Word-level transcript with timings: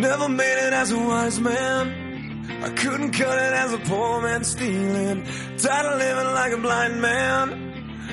Never 0.00 0.28
made 0.30 0.58
it 0.66 0.72
as 0.72 0.92
a 0.92 0.98
wise 0.98 1.38
man. 1.40 1.84
I 2.62 2.70
couldn't 2.70 3.10
cut 3.10 3.36
it 3.36 3.52
as 3.52 3.74
a 3.74 3.78
poor 3.78 4.22
man 4.22 4.44
stealing. 4.44 5.26
Tired 5.58 5.86
of 5.92 5.98
living 5.98 6.32
like 6.32 6.52
a 6.52 6.56
blind 6.56 7.02
man. 7.02 7.46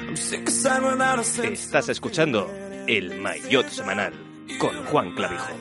I'm 0.09 0.15
sick 0.17 0.49
aside 0.49 0.83
without 0.83 1.19
a 1.19 1.23
sense. 1.23 1.63
Estás 1.63 1.87
escuchando 1.87 2.51
El 2.89 3.21
Maillot 3.21 3.69
Semanal 3.69 4.13
con 4.59 4.83
Juan 4.87 5.15
Clavijo. 5.15 5.53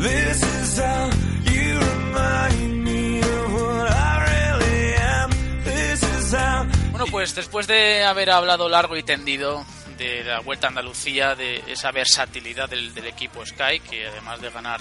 This 0.00 0.42
is 0.42 0.78
how 0.80 1.10
you 1.44 1.78
remind 1.78 2.84
me 2.84 3.20
of 3.20 3.52
what 3.52 3.92
I 3.92 4.26
really 4.26 4.94
am. 4.94 5.30
This 5.64 6.02
is 6.02 6.34
how. 6.34 6.66
Bueno, 6.90 7.06
pues 7.12 7.36
después 7.36 7.68
de 7.68 8.02
haber 8.02 8.30
hablado 8.30 8.68
largo 8.68 8.96
y 8.96 9.04
tendido 9.04 9.64
de 10.00 10.24
la 10.24 10.40
Vuelta 10.40 10.66
a 10.66 10.70
Andalucía, 10.70 11.34
de 11.34 11.62
esa 11.66 11.90
versatilidad 11.90 12.70
del, 12.70 12.96
equipo 13.04 13.44
Sky, 13.44 13.80
que 13.80 14.06
además 14.06 14.40
de 14.40 14.48
ganar 14.48 14.80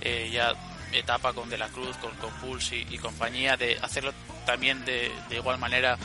eh, 0.00 0.30
ya 0.32 0.54
etapa 0.90 1.34
con 1.34 1.50
De 1.50 1.58
la 1.58 1.68
Cruz, 1.68 1.96
con, 1.98 2.12
con 2.16 2.32
Pulse 2.40 2.76
y, 2.76 2.96
compañía, 2.96 3.58
de 3.58 3.78
hacerlo 3.82 4.14
también 4.46 4.82
de, 4.86 5.12
igual 5.30 5.58
manera 5.58 5.98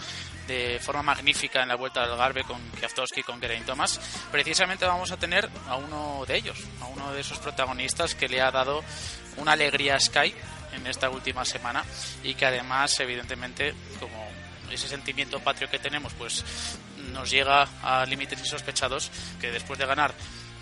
de 0.45 0.77
forma 0.81 1.03
magnífica 1.03 1.61
en 1.61 1.69
la 1.69 1.75
vuelta 1.75 2.03
al 2.03 2.17
Garbe 2.17 2.43
con 2.43 2.59
Kwiatkowski 2.71 3.23
con 3.23 3.39
Geraint 3.39 3.65
Thomas, 3.65 3.97
precisamente 4.29 4.85
vamos 4.85 5.11
a 5.11 5.17
tener 5.17 5.49
a 5.67 5.77
uno 5.77 6.25
de 6.27 6.35
ellos, 6.35 6.57
a 6.81 6.87
uno 6.87 7.13
de 7.13 7.21
esos 7.21 7.37
protagonistas 7.37 8.13
que 8.13 8.27
le 8.27 8.41
ha 8.41 8.51
dado 8.51 8.83
una 9.37 9.53
alegría 9.53 9.95
a 9.95 9.99
Sky 9.99 10.33
en 10.73 10.85
esta 10.85 11.09
última 11.09 11.45
semana 11.45 11.85
y 12.23 12.33
que 12.33 12.45
además 12.45 12.99
evidentemente 12.99 13.73
como 13.99 14.27
ese 14.69 14.87
sentimiento 14.87 15.39
patrio 15.39 15.69
que 15.69 15.79
tenemos 15.79 16.13
pues 16.13 16.43
nos 17.09 17.29
llega 17.29 17.67
a 17.83 18.05
límites 18.05 18.39
insospechados 18.39 19.11
que 19.39 19.51
después 19.51 19.79
de 19.79 19.85
ganar 19.85 20.13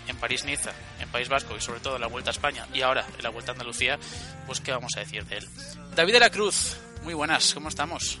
en 0.06 0.16
París-Niza, 0.16 0.72
en 1.00 1.08
País 1.10 1.28
Vasco 1.28 1.56
y 1.56 1.60
sobre 1.60 1.80
todo 1.80 1.96
en 1.96 2.00
la 2.00 2.06
Vuelta 2.06 2.30
a 2.30 2.32
España 2.32 2.66
y 2.72 2.82
ahora 2.82 3.06
en 3.16 3.22
la 3.22 3.30
Vuelta 3.30 3.52
a 3.52 3.54
Andalucía, 3.54 3.98
pues 4.46 4.60
qué 4.60 4.72
vamos 4.72 4.92
a 4.96 5.00
decir 5.00 5.24
de 5.26 5.38
él. 5.38 5.48
David 5.94 6.14
de 6.14 6.20
la 6.20 6.30
Cruz, 6.30 6.76
muy 7.02 7.14
buenas, 7.14 7.54
¿cómo 7.54 7.68
estamos? 7.68 8.18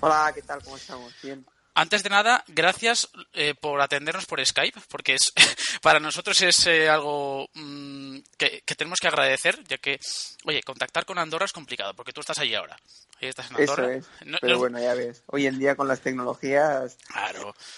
Hola, 0.00 0.32
¿qué 0.34 0.42
tal? 0.42 0.62
¿Cómo 0.62 0.76
estamos? 0.76 1.12
Bien. 1.22 1.44
Antes 1.74 2.02
de 2.02 2.10
nada, 2.10 2.42
gracias 2.48 3.08
eh, 3.34 3.54
por 3.54 3.80
atendernos 3.80 4.26
por 4.26 4.44
Skype, 4.44 4.80
porque 4.88 5.14
es 5.14 5.32
para 5.82 6.00
nosotros 6.00 6.42
es 6.42 6.66
eh, 6.66 6.88
algo 6.88 7.48
mm, 7.54 7.97
que, 8.36 8.62
tenemos 8.76 8.98
que 9.00 9.08
agradecer, 9.08 9.62
ya 9.64 9.78
que, 9.78 9.98
oye, 10.44 10.62
contactar 10.62 11.04
con 11.04 11.18
Andorra 11.18 11.44
es 11.44 11.52
complicado, 11.52 11.94
porque 11.94 12.12
tú 12.12 12.20
estás 12.20 12.38
allí 12.38 12.54
ahora. 12.54 12.76
Ahí 13.20 13.28
estás 13.28 13.50
en 13.50 13.56
Andorra. 13.56 13.94
Eso 13.94 14.08
es. 14.22 14.38
Pero 14.40 14.58
bueno, 14.58 14.80
ya 14.80 14.94
ves, 14.94 15.22
hoy 15.26 15.46
en 15.46 15.58
día 15.58 15.74
con 15.74 15.88
las 15.88 16.00
tecnologías 16.00 16.96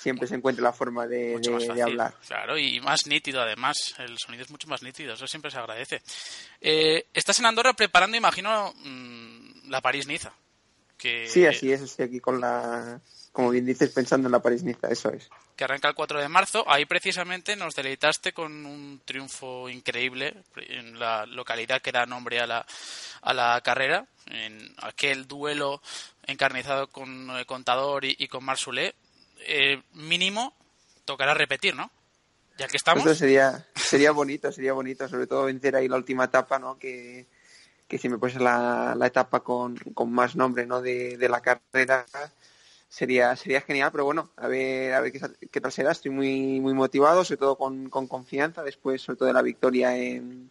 siempre 0.01 0.27
se 0.27 0.35
encuentra 0.35 0.63
la 0.63 0.73
forma 0.73 1.07
de, 1.07 1.41
hablar. 1.83 2.15
Claro, 2.27 2.59
y 2.59 2.81
más 2.81 3.07
nítido 3.07 3.41
además, 3.41 3.95
el 3.99 4.19
sonido 4.19 4.45
es 4.45 4.51
mucho 4.51 4.69
más 4.69 4.83
nítido, 4.83 5.15
eso 5.15 5.27
siempre 5.27 5.51
se 5.51 5.59
agradece. 5.59 6.03
Eh, 6.61 7.07
estás 7.15 7.39
en 7.39 7.47
Andorra 7.47 7.73
preparando, 7.73 8.17
imagino, 8.17 8.75
mm, 8.77 9.71
la 9.71 9.81
París-Niza. 9.81 10.33
Que... 10.99 11.27
Sí, 11.27 11.47
así 11.47 11.73
es, 11.73 11.81
estoy 11.81 12.07
aquí 12.07 12.21
con 12.21 12.41
la 12.41 13.01
como 13.33 13.51
bien 13.51 13.65
dices, 13.65 13.91
pensando 13.91 14.27
en 14.29 14.33
la 14.33 14.43
París-Niza, 14.43 14.89
eso 14.89 15.11
es. 15.11 15.29
Que 15.55 15.65
arranca 15.65 15.89
el 15.89 15.95
4 15.95 16.21
de 16.21 16.29
marzo. 16.29 16.65
Ahí 16.69 16.85
precisamente 16.85 17.55
nos 17.55 17.77
deleitaste 17.77 18.33
con 18.33 18.67
un 18.67 19.01
triunfo 19.05 19.69
increíble 19.69 20.35
en 20.57 20.99
la 20.99 21.27
localidad 21.27 21.81
que 21.81 21.93
da 21.93 22.07
nombre 22.07 22.41
a 22.41 22.47
la, 22.47 22.67
a 23.23 23.35
la 23.35 23.61
carrera, 23.63 24.07
en 24.27 24.75
aquel 24.79 25.29
duelo 25.29 25.81
encarnizado 26.27 26.89
con 26.89 27.31
eh, 27.39 27.45
Contador 27.47 28.05
y, 28.05 28.27
con 28.27 28.45
Marsulé. 28.45 28.95
Eh, 29.47 29.81
mínimo, 29.95 30.55
tocará 31.05 31.33
repetir, 31.33 31.77
¿no? 31.77 31.91
Ya 32.59 32.67
que 32.67 32.77
estamos. 32.77 33.05
Eso 33.05 33.15
sería, 33.15 33.67
sería 33.75 34.11
bonito, 34.11 34.51
sería 34.51 34.73
bonito, 34.73 35.09
sobre 35.09 35.27
todo 35.27 35.45
vencer 35.45 35.77
ahí 35.77 35.89
la 35.89 35.97
última 35.97 36.25
etapa, 36.25 36.59
¿no? 36.59 36.79
Que, 36.79 37.27
que 37.87 37.97
si 37.97 38.09
me 38.09 38.19
puede 38.19 38.41
la, 38.41 38.95
la 38.97 39.07
etapa 39.07 39.41
con, 39.41 39.77
con 39.77 40.13
más 40.13 40.35
nombre, 40.35 40.67
¿no? 40.67 40.83
De, 40.83 41.17
de 41.17 41.29
la 41.29 41.41
carrera 41.41 42.05
sería 42.91 43.35
sería 43.37 43.63
genial, 43.63 43.91
pero 43.93 44.05
bueno, 44.05 44.31
a 44.37 44.49
ver 44.49 44.93
a 44.93 45.01
ver 45.01 45.13
qué, 45.13 45.61
tal 45.61 45.73
será. 45.73 45.93
Estoy 45.93 46.11
muy 46.11 46.61
muy 46.61 46.75
motivado, 46.75 47.25
sobre 47.25 47.39
todo 47.39 47.57
con, 47.57 47.89
con 47.89 48.07
confianza 48.09 48.63
después, 48.63 49.01
sobre 49.01 49.17
todo 49.19 49.29
de 49.29 49.35
la 49.35 49.43
victoria 49.43 49.97
en, 49.97 50.51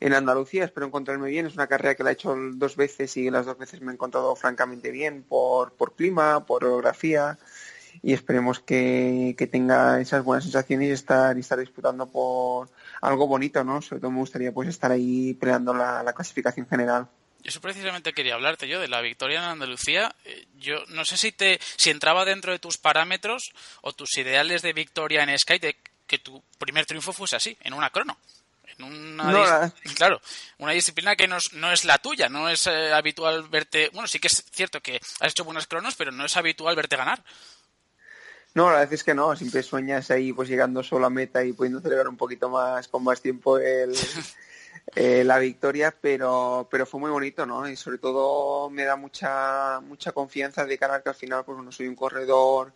en 0.00 0.14
Andalucía. 0.14 0.64
Espero 0.64 0.86
encontrarme 0.86 1.28
bien. 1.28 1.46
Es 1.46 1.54
una 1.54 1.68
carrera 1.68 1.94
que 1.94 2.02
la 2.02 2.10
he 2.10 2.14
hecho 2.14 2.34
dos 2.54 2.76
veces 2.76 3.16
y 3.16 3.30
las 3.30 3.46
dos 3.46 3.58
veces 3.58 3.80
me 3.82 3.92
he 3.92 3.94
encontrado 3.94 4.34
francamente 4.34 4.90
bien 4.90 5.22
por, 5.22 5.72
por 5.74 5.94
clima, 5.94 6.46
por 6.46 6.64
orografía 6.64 7.38
y 8.02 8.12
esperemos 8.12 8.60
que, 8.60 9.34
que 9.36 9.46
tenga 9.46 10.00
esas 10.00 10.24
buenas 10.24 10.44
sensaciones 10.44 10.88
y 10.88 10.92
estar, 10.92 11.36
y 11.36 11.40
estar 11.40 11.58
disputando 11.58 12.06
por 12.06 12.68
algo 13.00 13.26
bonito, 13.26 13.64
¿no? 13.64 13.82
Sobre 13.82 14.00
todo 14.00 14.10
me 14.10 14.20
gustaría 14.20 14.52
pues 14.52 14.68
estar 14.68 14.90
ahí 14.90 15.34
peleando 15.34 15.74
la, 15.74 16.02
la 16.02 16.12
clasificación 16.12 16.66
general. 16.66 17.08
Eso 17.44 17.60
precisamente 17.60 18.12
quería 18.12 18.34
hablarte 18.34 18.68
yo 18.68 18.80
de 18.80 18.88
la 18.88 19.00
victoria 19.00 19.38
en 19.38 19.44
Andalucía. 19.44 20.14
Eh, 20.24 20.46
yo 20.56 20.84
no 20.88 21.04
sé 21.04 21.16
si 21.16 21.32
te 21.32 21.60
si 21.76 21.90
entraba 21.90 22.24
dentro 22.24 22.52
de 22.52 22.58
tus 22.58 22.78
parámetros 22.78 23.52
o 23.80 23.92
tus 23.92 24.16
ideales 24.18 24.62
de 24.62 24.72
victoria 24.72 25.22
en 25.22 25.38
Sky 25.38 25.58
de 25.58 25.76
que 26.06 26.18
tu 26.18 26.42
primer 26.58 26.86
triunfo 26.86 27.12
fuese 27.12 27.36
así, 27.36 27.56
en 27.60 27.74
una 27.74 27.90
crono. 27.90 28.18
En 28.64 28.84
una 28.84 29.72
claro, 29.96 30.20
una 30.58 30.72
disciplina 30.72 31.16
que 31.16 31.28
no 31.28 31.36
es, 31.36 31.84
la 31.84 31.98
tuya, 31.98 32.28
no 32.28 32.48
es 32.48 32.66
eh, 32.66 32.92
habitual 32.92 33.48
verte, 33.48 33.90
bueno, 33.92 34.08
sí 34.08 34.18
que 34.18 34.28
es 34.28 34.44
cierto 34.50 34.80
que 34.80 35.00
has 35.20 35.30
hecho 35.30 35.44
buenas 35.44 35.66
cronos, 35.66 35.94
pero 35.96 36.10
no 36.12 36.24
es 36.24 36.36
habitual 36.36 36.76
verte 36.76 36.96
ganar. 36.96 37.22
No, 38.54 38.70
la 38.70 38.78
verdad 38.78 38.92
es 38.92 39.04
que 39.04 39.14
no, 39.14 39.36
siempre 39.36 39.62
sueñas 39.62 40.10
ahí 40.10 40.32
pues 40.32 40.48
llegando 40.48 40.82
solo 40.82 41.06
a 41.06 41.10
meta 41.10 41.44
y 41.44 41.52
pudiendo 41.52 41.80
celebrar 41.80 42.08
un 42.08 42.16
poquito 42.16 42.48
más 42.48 42.88
con 42.88 43.04
más 43.04 43.20
tiempo 43.20 43.58
el 43.58 43.94
Eh, 44.96 45.22
la 45.24 45.38
victoria, 45.38 45.94
pero, 46.00 46.66
pero 46.70 46.86
fue 46.86 47.00
muy 47.00 47.10
bonito, 47.10 47.46
¿no? 47.46 47.68
Y 47.68 47.76
sobre 47.76 47.98
todo 47.98 48.70
me 48.70 48.84
da 48.84 48.96
mucha, 48.96 49.80
mucha 49.80 50.12
confianza 50.12 50.64
de 50.64 50.78
cara 50.78 50.96
a 50.96 51.02
que 51.02 51.10
al 51.10 51.14
final, 51.14 51.44
pues 51.44 51.58
no 51.58 51.70
soy 51.72 51.88
un 51.88 51.94
corredor 51.94 52.72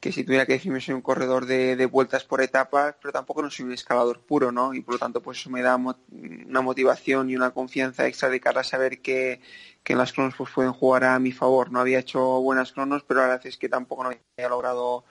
que 0.00 0.12
si 0.12 0.24
tuviera 0.24 0.46
que 0.46 0.54
decirme 0.54 0.80
soy 0.80 0.94
un 0.94 1.02
corredor 1.02 1.44
de, 1.44 1.76
de, 1.76 1.86
vueltas 1.86 2.24
por 2.24 2.40
etapas, 2.40 2.94
pero 3.00 3.12
tampoco 3.12 3.42
no 3.42 3.50
soy 3.50 3.66
un 3.66 3.72
escalador 3.72 4.20
puro, 4.20 4.50
¿no? 4.50 4.72
Y 4.72 4.80
por 4.80 4.94
lo 4.94 4.98
tanto, 4.98 5.22
pues 5.22 5.38
eso 5.38 5.50
me 5.50 5.60
da 5.60 5.76
una 5.76 6.60
motivación 6.62 7.28
y 7.28 7.36
una 7.36 7.50
confianza 7.50 8.06
extra 8.06 8.30
de 8.30 8.40
cara 8.40 8.62
a 8.62 8.64
saber 8.64 9.02
que, 9.02 9.42
que 9.84 9.92
en 9.92 9.98
las 9.98 10.12
cronos 10.12 10.34
pues 10.36 10.50
pueden 10.50 10.72
jugar 10.72 11.04
a 11.04 11.18
mi 11.18 11.32
favor. 11.32 11.70
No 11.70 11.80
había 11.80 11.98
hecho 11.98 12.40
buenas 12.40 12.72
cronos, 12.72 13.04
pero 13.06 13.20
la 13.20 13.26
verdad 13.28 13.46
es 13.46 13.58
que 13.58 13.68
tampoco 13.68 14.04
no 14.04 14.10
había 14.10 14.48
logrado 14.48 15.04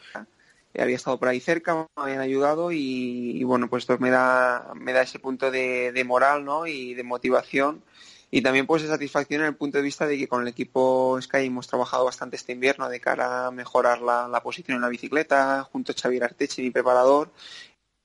había 0.78 0.96
estado 0.96 1.18
por 1.20 1.28
ahí 1.28 1.40
cerca, 1.40 1.88
me 1.96 2.04
habían 2.04 2.20
ayudado 2.20 2.72
y, 2.72 3.44
bueno, 3.44 3.70
pues 3.70 3.84
esto 3.84 3.98
me 4.00 4.10
da, 4.10 4.74
me 4.76 4.94
da 4.94 5.02
ese 5.02 5.20
punto 5.20 5.52
de, 5.52 5.92
de, 5.92 6.04
moral 6.04 6.46
¿no? 6.46 6.68
y 6.68 6.94
de 6.94 7.04
motivación 7.04 7.84
y 8.32 8.42
también 8.42 8.68
pues 8.68 8.84
de 8.84 8.88
satisfacción 8.88 9.42
en 9.42 9.48
el 9.48 9.56
punto 9.56 9.78
de 9.78 9.84
vista 9.84 10.06
de 10.06 10.18
que 10.18 10.28
con 10.28 10.42
el 10.44 10.48
equipo 10.48 11.18
Sky 11.20 11.46
hemos 11.46 11.68
trabajado 11.68 12.06
bastante 12.06 12.36
este 12.36 12.52
invierno 12.52 12.88
de 12.88 13.00
cara 13.00 13.48
a 13.48 13.52
mejorar 13.52 14.02
la, 14.02 14.28
la 14.28 14.44
posición 14.44 14.76
en 14.76 14.82
la 14.82 14.90
bicicleta 14.90 15.64
junto 15.64 15.92
a 15.92 15.96
Xavier 15.96 16.24
Arteche, 16.24 16.62
mi 16.62 16.70
preparador, 16.70 17.32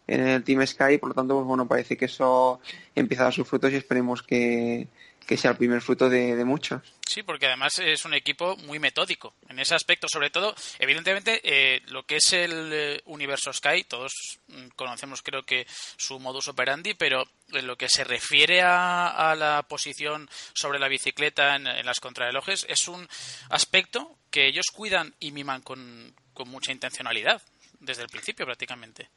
en 0.07 0.21
el 0.27 0.45
Team 0.45 0.67
Sky, 0.67 0.99
por 0.99 1.11
lo 1.11 1.15
tanto, 1.15 1.35
pues 1.35 1.47
bueno, 1.47 1.67
parece 1.67 1.97
que 1.97 2.07
eso 2.07 2.61
empieza 2.95 3.23
a 3.23 3.27
dar 3.27 3.33
sus 3.35 3.49
frutos 3.49 3.73
y 3.73 3.77
esperemos 3.77 4.23
que, 4.23 4.89
que 5.27 5.37
sea 5.37 5.53
el 5.53 5.57
primer 5.57 5.81
fruto 5.81 6.09
de, 6.09 6.45
muchos. 6.45 6.83
Sí, 7.07 7.23
porque 7.23 7.47
además 7.47 7.79
es 7.79 8.05
un 8.05 8.15
equipo 8.15 8.57
muy 8.59 8.79
metódico 8.79 9.35
en 9.49 9.59
ese 9.59 9.75
aspecto, 9.75 10.07
sobre 10.09 10.31
todo, 10.31 10.55
evidentemente, 10.79 11.41
eh, 11.45 11.83
lo 11.87 12.05
que 12.05 12.17
es 12.17 12.33
el 12.33 12.71
eh, 12.73 13.03
universo 13.07 13.53
Sky, 13.53 13.85
todos 13.85 14.13
mm, 14.49 14.69
conocemos 14.77 15.23
creo 15.23 15.43
que 15.43 15.67
su 15.97 16.19
modus 16.19 16.49
operandi, 16.49 16.95
pero 16.95 17.25
en 17.53 17.67
lo 17.67 17.77
que 17.77 17.89
se 17.89 18.05
refiere 18.05 18.63
a, 18.63 19.35
la 19.37 19.65
posición 19.69 20.29
sobre 20.53 20.79
la 20.79 20.89
bicicleta 20.89 21.57
en, 21.57 21.65
las 21.85 22.01
contrarrelojes, 22.01 22.67
es 22.69 22.89
un 22.89 23.09
aspecto 23.51 24.17
que 24.31 24.47
ellos 24.47 24.67
cuidan 24.73 25.15
y 25.21 25.33
miman 25.33 25.63
con, 25.63 26.15
con 26.33 26.49
mucha 26.49 26.73
intencionalidad, 26.73 27.43
desde 27.81 28.03
el 28.03 28.09
principio 28.09 28.47
prácticamente. 28.47 29.09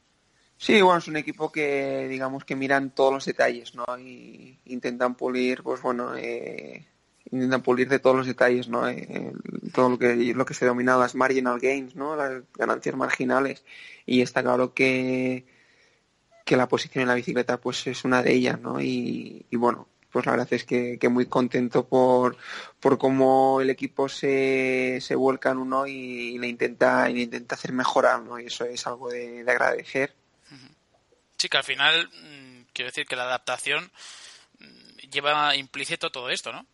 Sí, 0.58 0.82
bueno, 0.82 0.98
es 0.98 1.08
un 1.08 1.16
equipo 1.16 1.50
que 1.52 2.08
digamos 2.08 2.44
que 2.44 2.56
miran 2.56 2.90
todos 2.90 3.12
los 3.12 3.24
detalles, 3.24 3.74
¿no? 3.74 3.84
Y 3.98 4.58
intentan 4.66 5.14
pulir, 5.14 5.62
pues 5.62 5.80
bueno, 5.80 6.16
eh, 6.16 6.86
intentan 7.30 7.62
pulir 7.62 7.88
de 7.88 8.00
todos 8.00 8.16
los 8.16 8.26
detalles, 8.26 8.68
¿no? 8.68 8.88
Eh, 8.88 9.32
todo 9.72 9.90
lo 9.90 9.98
que 9.98 10.34
lo 10.34 10.44
que 10.44 10.54
se 10.54 10.64
denomina 10.64 10.96
las 10.98 11.14
marginal 11.14 11.60
gains, 11.60 11.94
¿no? 11.96 12.16
Las 12.16 12.42
ganancias 12.54 12.96
marginales. 12.96 13.64
Y 14.04 14.20
está 14.22 14.42
claro 14.42 14.74
que 14.74 15.46
que 16.48 16.56
la 16.56 16.66
posición 16.68 17.02
en 17.02 17.08
la 17.08 17.14
bicicleta 17.14 17.60
pues 17.60 17.86
es 17.86 18.04
una 18.04 18.22
de 18.22 18.32
ellas, 18.32 18.58
¿no? 18.60 18.80
Y, 18.80 19.44
bueno, 19.52 19.86
pues 20.10 20.24
la 20.24 20.32
verdad 20.32 20.48
es 20.52 20.64
que, 20.64 20.98
muy 21.10 21.26
contento 21.26 21.86
por, 21.86 22.38
por 22.80 22.96
cómo 22.98 23.60
el 23.60 23.68
equipo 23.70 24.08
se, 24.08 24.98
se 25.02 25.14
vuelca 25.14 25.50
en 25.50 25.58
uno 25.58 25.86
y, 25.86 26.38
le 26.38 26.48
intenta 26.48 27.10
y 27.10 27.22
intenta 27.22 27.54
hacer 27.54 27.72
mejorar, 27.72 28.22
¿no? 28.22 28.40
Y 28.40 28.46
eso 28.46 28.64
es 28.64 28.86
algo 28.86 29.10
de, 29.10 29.44
agradecer. 29.46 30.14
Sí, 31.38 31.48
que 31.48 31.56
al 31.56 31.64
final 31.64 32.08
mm, 32.08 32.62
quiero 32.72 32.90
decir 32.90 33.06
que 33.06 33.16
la 33.16 33.24
adaptación 33.24 33.90
mm, 34.58 34.96
lleva 35.10 35.56
implícito 35.56 36.10
todo 36.10 36.30
esto, 36.30 36.52
¿no? 36.52 36.66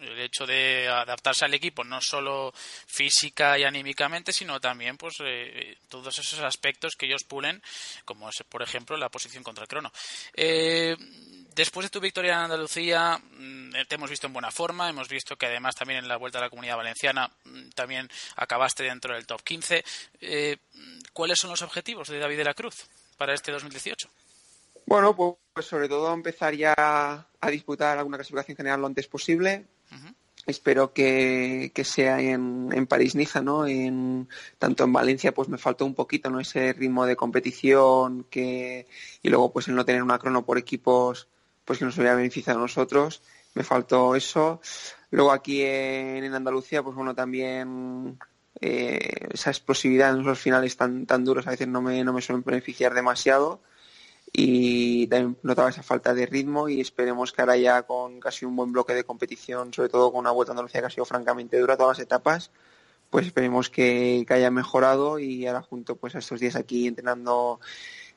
el 0.00 0.18
hecho 0.18 0.46
de 0.46 0.88
adaptarse 0.88 1.44
al 1.44 1.54
equipo 1.54 1.84
no 1.84 2.00
solo 2.00 2.52
física 2.86 3.58
y 3.58 3.64
anímicamente 3.64 4.32
sino 4.32 4.60
también 4.60 4.96
pues 4.96 5.16
eh, 5.20 5.76
todos 5.88 6.18
esos 6.18 6.40
aspectos 6.40 6.96
que 6.96 7.06
ellos 7.06 7.24
pulen 7.24 7.62
como 8.04 8.28
es 8.28 8.42
por 8.48 8.62
ejemplo 8.62 8.96
la 8.96 9.10
posición 9.10 9.44
contra 9.44 9.62
el 9.62 9.68
crono. 9.68 9.92
Eh, 10.34 10.96
después 11.54 11.86
de 11.86 11.90
tu 11.90 12.00
victoria 12.00 12.32
en 12.32 12.38
Andalucía 12.38 13.18
mm, 13.18 13.72
te 13.86 13.94
hemos 13.94 14.10
visto 14.10 14.26
en 14.26 14.32
buena 14.32 14.50
forma 14.50 14.88
hemos 14.88 15.08
visto 15.08 15.36
que 15.36 15.46
además 15.46 15.74
también 15.74 16.00
en 16.00 16.08
la 16.08 16.16
vuelta 16.16 16.38
a 16.38 16.42
la 16.42 16.50
comunidad 16.50 16.76
valenciana 16.76 17.30
también 17.74 18.10
acabaste 18.36 18.84
dentro 18.84 19.14
del 19.14 19.26
top 19.26 19.42
15 19.42 19.84
eh, 20.20 20.56
¿cuáles 21.12 21.38
son 21.38 21.50
los 21.50 21.62
objetivos 21.62 22.08
de 22.08 22.18
David 22.18 22.38
de 22.38 22.44
la 22.44 22.54
Cruz 22.54 22.86
para 23.22 23.34
este 23.34 23.52
2018? 23.52 24.08
Bueno, 24.84 25.14
pues, 25.14 25.36
pues 25.52 25.66
sobre 25.66 25.88
todo 25.88 26.12
empezar 26.12 26.56
ya 26.56 26.74
a 26.76 27.50
disputar 27.52 27.96
alguna 27.96 28.16
clasificación 28.16 28.56
general 28.56 28.80
lo 28.80 28.88
antes 28.88 29.06
posible, 29.06 29.64
Espero 30.44 30.92
que, 30.92 31.70
sea 31.84 32.20
en, 32.20 32.70
en 32.72 32.88
París-Niza, 32.88 33.42
¿no? 33.42 33.64
En, 33.64 34.28
tanto 34.58 34.82
en 34.82 34.92
Valencia, 34.92 35.32
pues 35.32 35.48
me 35.48 35.56
faltó 35.56 35.84
un 35.84 35.94
poquito, 35.94 36.30
¿no? 36.30 36.40
Ese 36.40 36.72
ritmo 36.72 37.06
de 37.06 37.14
competición 37.14 38.24
que, 38.28 38.88
y 39.22 39.28
luego, 39.28 39.52
pues 39.52 39.68
el 39.68 39.76
no 39.76 39.84
tener 39.84 40.02
una 40.02 40.18
crono 40.18 40.44
por 40.44 40.58
equipos, 40.58 41.28
pues 41.64 41.78
que 41.78 41.84
nos 41.84 41.96
hubiera 41.96 42.16
beneficiado 42.16 42.58
a 42.58 42.62
nosotros. 42.62 43.22
Me 43.54 43.62
faltó 43.62 44.16
eso. 44.16 44.60
Luego 45.12 45.30
aquí 45.30 45.62
en, 45.62 46.34
Andalucía, 46.34 46.82
pues 46.82 46.96
bueno, 46.96 47.14
también 47.14 48.18
eh, 48.62 49.28
esa 49.32 49.50
explosividad 49.50 50.10
en 50.10 50.22
los 50.22 50.38
finales 50.38 50.76
tan, 50.76 51.04
tan 51.04 51.24
duros 51.24 51.46
a 51.48 51.50
veces 51.50 51.66
no 51.66 51.82
me, 51.82 52.04
no 52.04 52.12
me 52.12 52.22
suelen 52.22 52.44
beneficiar 52.44 52.94
demasiado. 52.94 53.60
Y 54.32 55.08
también 55.08 55.36
notaba 55.42 55.68
esa 55.68 55.82
falta 55.82 56.14
de 56.14 56.24
ritmo 56.26 56.68
y 56.68 56.80
esperemos 56.80 57.32
que 57.32 57.42
ahora 57.42 57.56
ya 57.56 57.82
con 57.82 58.18
casi 58.20 58.46
un 58.46 58.56
buen 58.56 58.72
bloque 58.72 58.94
de 58.94 59.04
competición, 59.04 59.74
sobre 59.74 59.90
todo 59.90 60.10
con 60.10 60.20
una 60.20 60.30
vuelta 60.30 60.52
a 60.52 60.54
Andalucía 60.54 60.80
que 60.80 60.86
ha 60.86 60.90
sido 60.90 61.04
francamente 61.04 61.58
dura 61.58 61.76
todas 61.76 61.98
las 61.98 62.04
etapas, 62.04 62.50
pues 63.10 63.26
esperemos 63.26 63.68
que, 63.68 64.24
haya 64.30 64.50
mejorado 64.50 65.18
y 65.18 65.46
ahora 65.46 65.60
junto 65.60 65.96
pues 65.96 66.14
a 66.14 66.20
estos 66.20 66.40
días 66.40 66.56
aquí 66.56 66.86
entrenando 66.86 67.60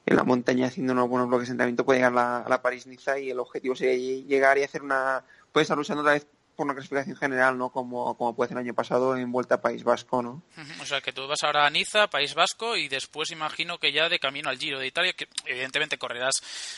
en 0.06 0.16
la 0.16 0.24
montaña 0.24 0.68
haciendo 0.68 0.94
unos 0.94 1.10
buenos 1.10 1.28
bloques 1.28 1.48
de 1.48 1.54
entrenamiento 1.54 1.84
puede 1.84 2.00
llegar 2.00 2.18
a 2.18 2.48
la, 2.48 2.62
París-Niza 2.62 3.20
y 3.20 3.32
el 3.32 3.40
objetivo 3.40 3.76
sería 3.76 4.24
llegar 4.26 4.58
y 4.58 4.64
hacer 4.64 4.84
una, 4.84 5.26
puede 5.52 5.64
estar 5.64 5.78
luchando 5.78 6.02
otra 6.02 6.14
vez 6.14 6.28
por 6.56 6.66
una 6.66 6.74
clasificación 6.74 7.16
general, 7.16 7.58
¿no? 7.58 7.70
Como, 7.70 8.18
como 8.18 8.36
puede 8.36 8.50
ser 8.50 8.58
el 8.58 8.64
año 8.64 8.74
pasado 8.74 9.16
en 9.16 9.32
Vuelta 9.32 9.56
a 9.56 9.62
País 9.62 9.84
Vasco, 9.84 10.22
¿no? 10.22 10.42
O 10.82 10.86
sea, 10.86 11.02
que 11.02 11.14
tú 11.14 11.28
vas 11.28 11.44
ahora 11.44 11.66
a 11.66 11.70
Niza, 11.70 12.08
País 12.08 12.34
Vasco, 12.34 12.78
y 12.78 12.88
después 12.88 13.32
imagino 13.32 13.78
que 13.78 13.92
ya 13.92 14.10
de 14.10 14.20
camino 14.20 14.50
al 14.50 14.58
Giro 14.58 14.80
de 14.80 14.88
Italia, 14.88 15.14
que 15.14 15.28
evidentemente 15.46 15.98
correrás 15.98 16.34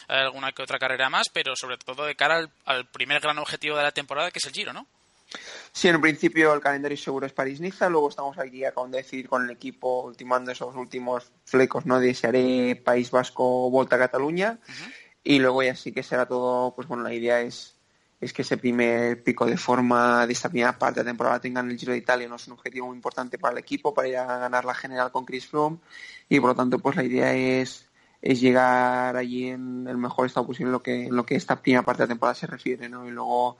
alguna 0.07 0.51
que 0.51 0.63
otra 0.63 0.79
carrera 0.79 1.09
más, 1.09 1.27
pero 1.31 1.55
sobre 1.55 1.77
todo 1.77 2.05
de 2.05 2.15
cara 2.15 2.49
al, 2.65 2.85
primer 2.87 3.21
gran 3.21 3.37
objetivo 3.37 3.77
de 3.77 3.83
la 3.83 3.91
temporada, 3.91 4.31
que 4.31 4.39
es 4.39 4.45
el 4.45 4.53
Giro, 4.53 4.73
¿no? 4.73 4.87
Sí, 5.73 5.89
en 5.89 5.99
principio 5.99 6.53
el 6.53 6.61
calendario 6.61 6.97
seguro 6.97 7.25
es 7.25 7.33
París-Niza, 7.33 7.89
luego 7.89 8.09
estamos 8.09 8.37
aquí 8.39 8.63
a 8.63 8.73
decidir 8.87 9.27
con 9.27 9.43
el 9.43 9.51
equipo, 9.51 10.03
ultimando 10.03 10.51
esos 10.51 10.75
últimos 10.75 11.31
flecos, 11.45 11.85
¿no? 11.85 11.99
Desearé 11.99 12.75
País 12.77 13.11
Vasco, 13.11 13.69
Volta 13.69 13.97
a 13.97 13.99
Cataluña, 13.99 14.57
y 15.23 15.39
luego 15.39 15.61
ya 15.63 15.75
sí 15.75 15.91
que 15.91 16.03
será 16.03 16.25
todo, 16.25 16.73
pues 16.73 16.87
bueno, 16.87 17.03
la 17.03 17.13
idea 17.13 17.41
es 17.41 17.76
es 18.19 18.33
que 18.33 18.41
ese 18.41 18.57
primer 18.57 19.23
pico 19.23 19.45
de 19.45 19.57
forma 19.57 20.25
de 20.25 20.33
esta 20.33 20.49
primera 20.49 20.77
parte 20.77 20.99
de 20.99 21.05
la 21.05 21.11
temporada 21.11 21.39
tengan 21.39 21.69
el 21.69 21.77
Giro 21.77 21.91
de 21.91 21.99
Italia 21.99 22.27
no 22.27 22.35
es 22.37 22.47
un 22.47 22.53
objetivo 22.53 22.87
muy 22.87 22.95
importante 22.95 23.37
para 23.37 23.53
el 23.53 23.59
equipo 23.59 23.93
para 23.93 24.07
ir 24.07 24.17
a 24.17 24.39
ganar 24.39 24.65
la 24.65 24.73
general 24.73 25.11
con 25.11 25.25
Chris 25.25 25.47
Froome. 25.47 25.77
Y 26.29 26.39
por 26.39 26.49
lo 26.49 26.55
tanto 26.55 26.79
pues 26.79 26.95
la 26.95 27.03
idea 27.03 27.33
es 27.33 27.85
es 28.21 28.41
llegar 28.41 29.15
allí 29.15 29.49
en 29.49 29.87
el 29.87 29.97
mejor 29.97 30.25
estado 30.25 30.47
posible 30.47 30.71
lo 30.71 30.81
que 30.81 31.09
lo 31.11 31.25
que 31.25 31.35
esta 31.35 31.61
primera 31.61 31.83
parte 31.83 32.01
de 32.01 32.07
la 32.07 32.13
temporada 32.13 32.33
se 32.35 32.47
refiere 32.47 32.89
no 32.89 33.07
y 33.07 33.11
luego 33.11 33.57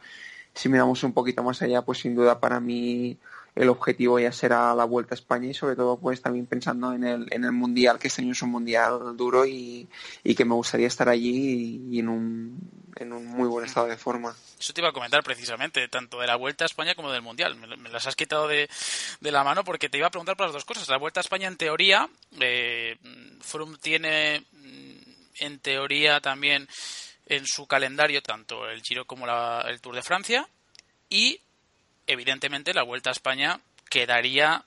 si 0.55 0.67
miramos 0.67 1.03
un 1.03 1.13
poquito 1.13 1.43
más 1.43 1.61
allá 1.61 1.83
pues 1.83 1.99
sin 1.99 2.15
duda 2.15 2.39
para 2.39 2.59
mí 2.59 3.19
el 3.57 3.69
objetivo 3.69 4.19
ya 4.19 4.31
será 4.31 4.73
la 4.75 4.85
Vuelta 4.85 5.15
a 5.15 5.17
España 5.17 5.47
y 5.47 5.53
sobre 5.53 5.75
todo 5.75 5.97
pues 5.97 6.21
también 6.21 6.45
pensando 6.45 6.93
en 6.93 7.03
el, 7.03 7.27
en 7.31 7.43
el 7.43 7.51
Mundial, 7.51 7.97
que 7.97 8.07
este 8.07 8.21
año 8.21 8.33
es 8.33 8.41
un 8.43 8.51
Mundial 8.51 9.17
duro 9.17 9.45
y, 9.45 9.89
que 10.23 10.45
me 10.45 10.53
gustaría 10.53 10.87
estar 10.87 11.09
allí 11.09 11.81
y, 11.89 11.99
en, 11.99 12.07
un, 12.07 12.59
en 12.99 13.13
un 13.13 13.25
muy 13.25 13.47
buen 13.47 13.65
estado 13.65 13.87
de 13.87 13.97
forma. 13.97 14.35
Eso 14.59 14.73
te 14.73 14.81
iba 14.81 14.89
a 14.89 14.93
comentar 14.93 15.23
precisamente, 15.23 15.87
tanto 15.87 16.19
de 16.19 16.27
la 16.27 16.35
Vuelta 16.35 16.65
a 16.65 16.67
España 16.67 16.95
como 16.95 17.11
del 17.11 17.21
Mundial. 17.21 17.55
Me, 17.55 17.89
las 17.89 18.07
has 18.07 18.15
quitado 18.15 18.47
de, 18.47 18.69
de, 19.19 19.31
la 19.31 19.43
mano 19.43 19.63
porque 19.63 19.89
te 19.89 19.97
iba 19.97 20.07
a 20.07 20.11
preguntar 20.11 20.35
por 20.35 20.47
las 20.47 20.53
dos 20.53 20.65
cosas. 20.65 20.89
La 20.89 20.97
Vuelta 20.97 21.19
a 21.19 21.21
España, 21.21 21.47
en 21.47 21.57
teoría, 21.57 22.09
eh, 22.39 22.97
Froome 23.41 23.77
tiene, 23.77 24.43
mm, 24.51 24.97
en 25.39 25.59
teoría, 25.59 26.19
también 26.19 26.67
en 27.27 27.45
su 27.45 27.67
calendario 27.67 28.21
tanto 28.21 28.69
el 28.69 28.81
Giro 28.81 29.05
como 29.05 29.27
el 29.27 29.81
Tour 29.81 29.95
de 29.95 30.01
Francia 30.01 30.47
y 31.09 31.39
evidentemente 32.05 32.73
la 32.73 32.83
Vuelta 32.83 33.09
a 33.09 33.11
España 33.11 33.59
quedaría 33.89 34.63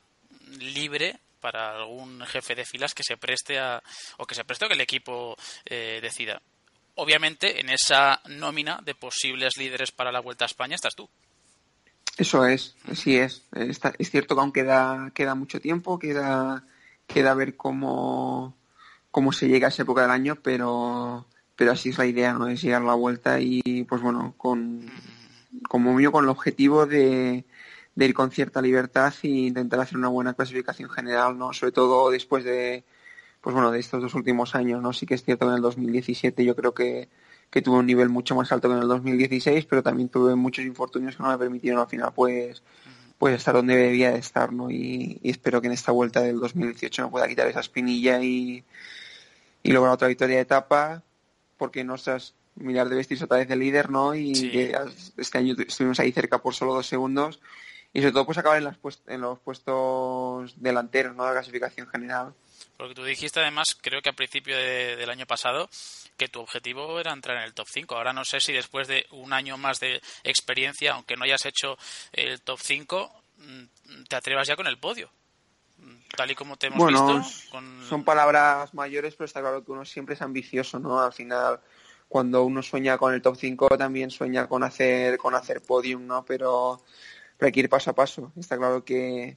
libre 0.58 1.18
para 1.40 1.74
algún 1.74 2.24
jefe 2.26 2.54
de 2.54 2.66
filas 2.66 2.94
que 2.94 3.02
se 3.02 3.16
preste 3.16 3.58
a, 3.58 3.82
o 4.18 4.26
que 4.26 4.34
se 4.34 4.44
preste 4.44 4.66
o 4.66 4.68
que 4.68 4.74
el 4.74 4.80
equipo 4.80 5.36
eh, 5.64 6.00
decida. 6.02 6.40
Obviamente, 6.96 7.60
en 7.60 7.70
esa 7.70 8.20
nómina 8.26 8.80
de 8.84 8.94
posibles 8.94 9.56
líderes 9.56 9.92
para 9.92 10.12
la 10.12 10.20
Vuelta 10.20 10.44
a 10.44 10.46
España 10.46 10.74
estás 10.74 10.94
tú. 10.94 11.08
Eso 12.16 12.44
es, 12.44 12.76
así 12.90 13.16
es. 13.16 13.44
es 13.54 14.10
cierto 14.10 14.34
que 14.34 14.40
aún 14.40 14.52
queda, 14.52 15.10
queda 15.14 15.34
mucho 15.34 15.60
tiempo, 15.60 15.98
queda, 15.98 16.64
queda 17.06 17.32
ver 17.34 17.56
cómo, 17.56 18.54
cómo 19.10 19.32
se 19.32 19.48
llega 19.48 19.68
a 19.68 19.70
esa 19.70 19.82
época 19.82 20.02
del 20.02 20.10
año, 20.10 20.36
pero, 20.36 21.26
pero 21.56 21.72
así 21.72 21.90
es 21.90 21.98
la 21.98 22.06
idea, 22.06 22.34
¿no? 22.34 22.48
Es 22.48 22.62
llegar 22.62 22.82
a 22.82 22.86
la 22.86 22.94
vuelta 22.94 23.40
y, 23.40 23.84
pues 23.84 24.02
bueno, 24.02 24.34
con, 24.36 24.90
como 25.68 25.94
mío 25.94 26.12
con 26.12 26.24
el 26.24 26.30
objetivo 26.30 26.86
de, 26.86 27.44
ir 27.96 28.14
con 28.14 28.30
cierta 28.30 28.60
libertad 28.62 29.14
e 29.22 29.28
intentar 29.28 29.80
hacer 29.80 29.96
una 29.96 30.08
buena 30.08 30.34
clasificación 30.34 30.90
general, 30.90 31.38
¿no? 31.38 31.52
Sobre 31.52 31.72
todo 31.72 32.10
después 32.10 32.44
de, 32.44 32.84
pues 33.40 33.54
bueno, 33.54 33.70
de 33.70 33.80
estos 33.80 34.02
dos 34.02 34.14
últimos 34.14 34.54
años, 34.54 34.82
¿no? 34.82 34.92
Sí 34.92 35.06
que 35.06 35.14
es 35.14 35.24
cierto 35.24 35.46
que 35.46 35.50
en 35.50 35.56
el 35.56 35.62
2017 35.62 36.44
yo 36.44 36.54
creo 36.56 36.74
que, 36.74 37.08
que 37.50 37.62
tuve 37.62 37.78
un 37.78 37.86
nivel 37.86 38.08
mucho 38.08 38.34
más 38.34 38.52
alto 38.52 38.68
que 38.68 38.74
en 38.74 38.82
el 38.82 38.88
2016, 38.88 39.66
pero 39.66 39.82
también 39.82 40.08
tuve 40.08 40.34
muchos 40.34 40.64
infortunios 40.64 41.16
que 41.16 41.22
no 41.22 41.30
me 41.30 41.38
permitieron 41.38 41.80
al 41.80 41.88
final, 41.88 42.12
pues, 42.14 42.62
pues 43.18 43.34
estar 43.34 43.54
donde 43.54 43.76
debía 43.76 44.12
de 44.12 44.18
estar, 44.18 44.52
¿no? 44.52 44.70
Y, 44.70 45.20
espero 45.24 45.60
que 45.60 45.68
en 45.68 45.72
esta 45.72 45.92
vuelta 45.92 46.20
del 46.20 46.38
2018 46.40 47.04
me 47.04 47.10
pueda 47.10 47.28
quitar 47.28 47.46
esa 47.48 47.60
espinilla 47.60 48.22
y, 48.22 48.64
y 49.62 49.72
lograr 49.72 49.94
otra 49.94 50.08
victoria 50.08 50.36
de 50.36 50.42
etapa, 50.42 51.02
porque 51.56 51.84
nuestras 51.84 52.34
mirar 52.56 52.88
de 52.88 52.96
vestirse 52.96 53.24
otra 53.24 53.38
vez 53.38 53.48
de 53.48 53.56
líder, 53.56 53.90
¿no? 53.90 54.14
Y 54.14 54.72
este 55.16 55.38
año 55.38 55.54
estuvimos 55.66 55.98
ahí 56.00 56.12
cerca 56.12 56.38
por 56.38 56.54
solo 56.54 56.74
dos 56.74 56.86
segundos. 56.86 57.40
Y 57.92 58.00
sobre 58.00 58.12
todo 58.12 58.26
pues 58.26 58.38
acabar 58.38 58.58
en, 58.58 58.64
las 58.64 58.78
en 59.08 59.20
los 59.20 59.38
puestos 59.40 60.54
delanteros, 60.60 61.16
¿no? 61.16 61.24
De 61.24 61.30
la 61.30 61.34
clasificación 61.34 61.88
general. 61.88 62.34
Porque 62.80 62.94
tú 62.94 63.04
dijiste 63.04 63.38
además, 63.40 63.76
creo 63.78 64.00
que 64.00 64.08
a 64.08 64.14
principio 64.14 64.56
del 64.56 65.10
año 65.10 65.26
pasado, 65.26 65.68
que 66.16 66.28
tu 66.28 66.40
objetivo 66.40 66.98
era 66.98 67.12
entrar 67.12 67.36
en 67.36 67.42
el 67.42 67.52
top 67.52 67.68
5. 67.68 67.94
Ahora 67.94 68.14
no 68.14 68.24
sé 68.24 68.40
si 68.40 68.54
después 68.54 68.88
de 68.88 69.04
un 69.10 69.34
año 69.34 69.58
más 69.58 69.80
de 69.80 70.00
experiencia, 70.24 70.94
aunque 70.94 71.14
no 71.14 71.24
hayas 71.24 71.44
hecho 71.44 71.76
el 72.10 72.40
top 72.40 72.58
5, 72.58 73.22
mm, 73.36 74.04
te 74.08 74.16
atrevas 74.16 74.48
ya 74.48 74.56
con 74.56 74.66
el 74.66 74.78
podio. 74.78 75.10
Tal 76.16 76.30
y 76.30 76.34
como 76.34 76.56
te 76.56 76.68
hemos 76.68 76.88
visto. 76.88 77.22
Son 77.86 78.02
palabras 78.02 78.72
mayores, 78.72 79.14
pero 79.14 79.26
está 79.26 79.40
claro 79.42 79.62
que 79.62 79.72
uno 79.72 79.84
siempre 79.84 80.14
es 80.14 80.22
ambicioso, 80.22 80.78
¿no? 80.78 81.02
Al 81.02 81.12
final 81.12 81.60
cuando 82.08 82.44
uno 82.44 82.62
sueña 82.62 82.96
con 82.96 83.12
el 83.12 83.20
top 83.20 83.36
5 83.36 83.76
también 83.76 84.10
sueña 84.10 84.48
con 84.48 84.62
hacer 84.62 85.18
con 85.18 85.34
hacer 85.34 85.60
podium, 85.60 86.06
¿no? 86.06 86.24
Pero, 86.24 86.80
hay 87.40 87.52
que 87.52 87.60
ir 87.60 87.68
paso 87.68 87.90
a 87.90 87.94
paso. 87.94 88.32
Está 88.38 88.56
claro 88.56 88.86
que, 88.86 89.36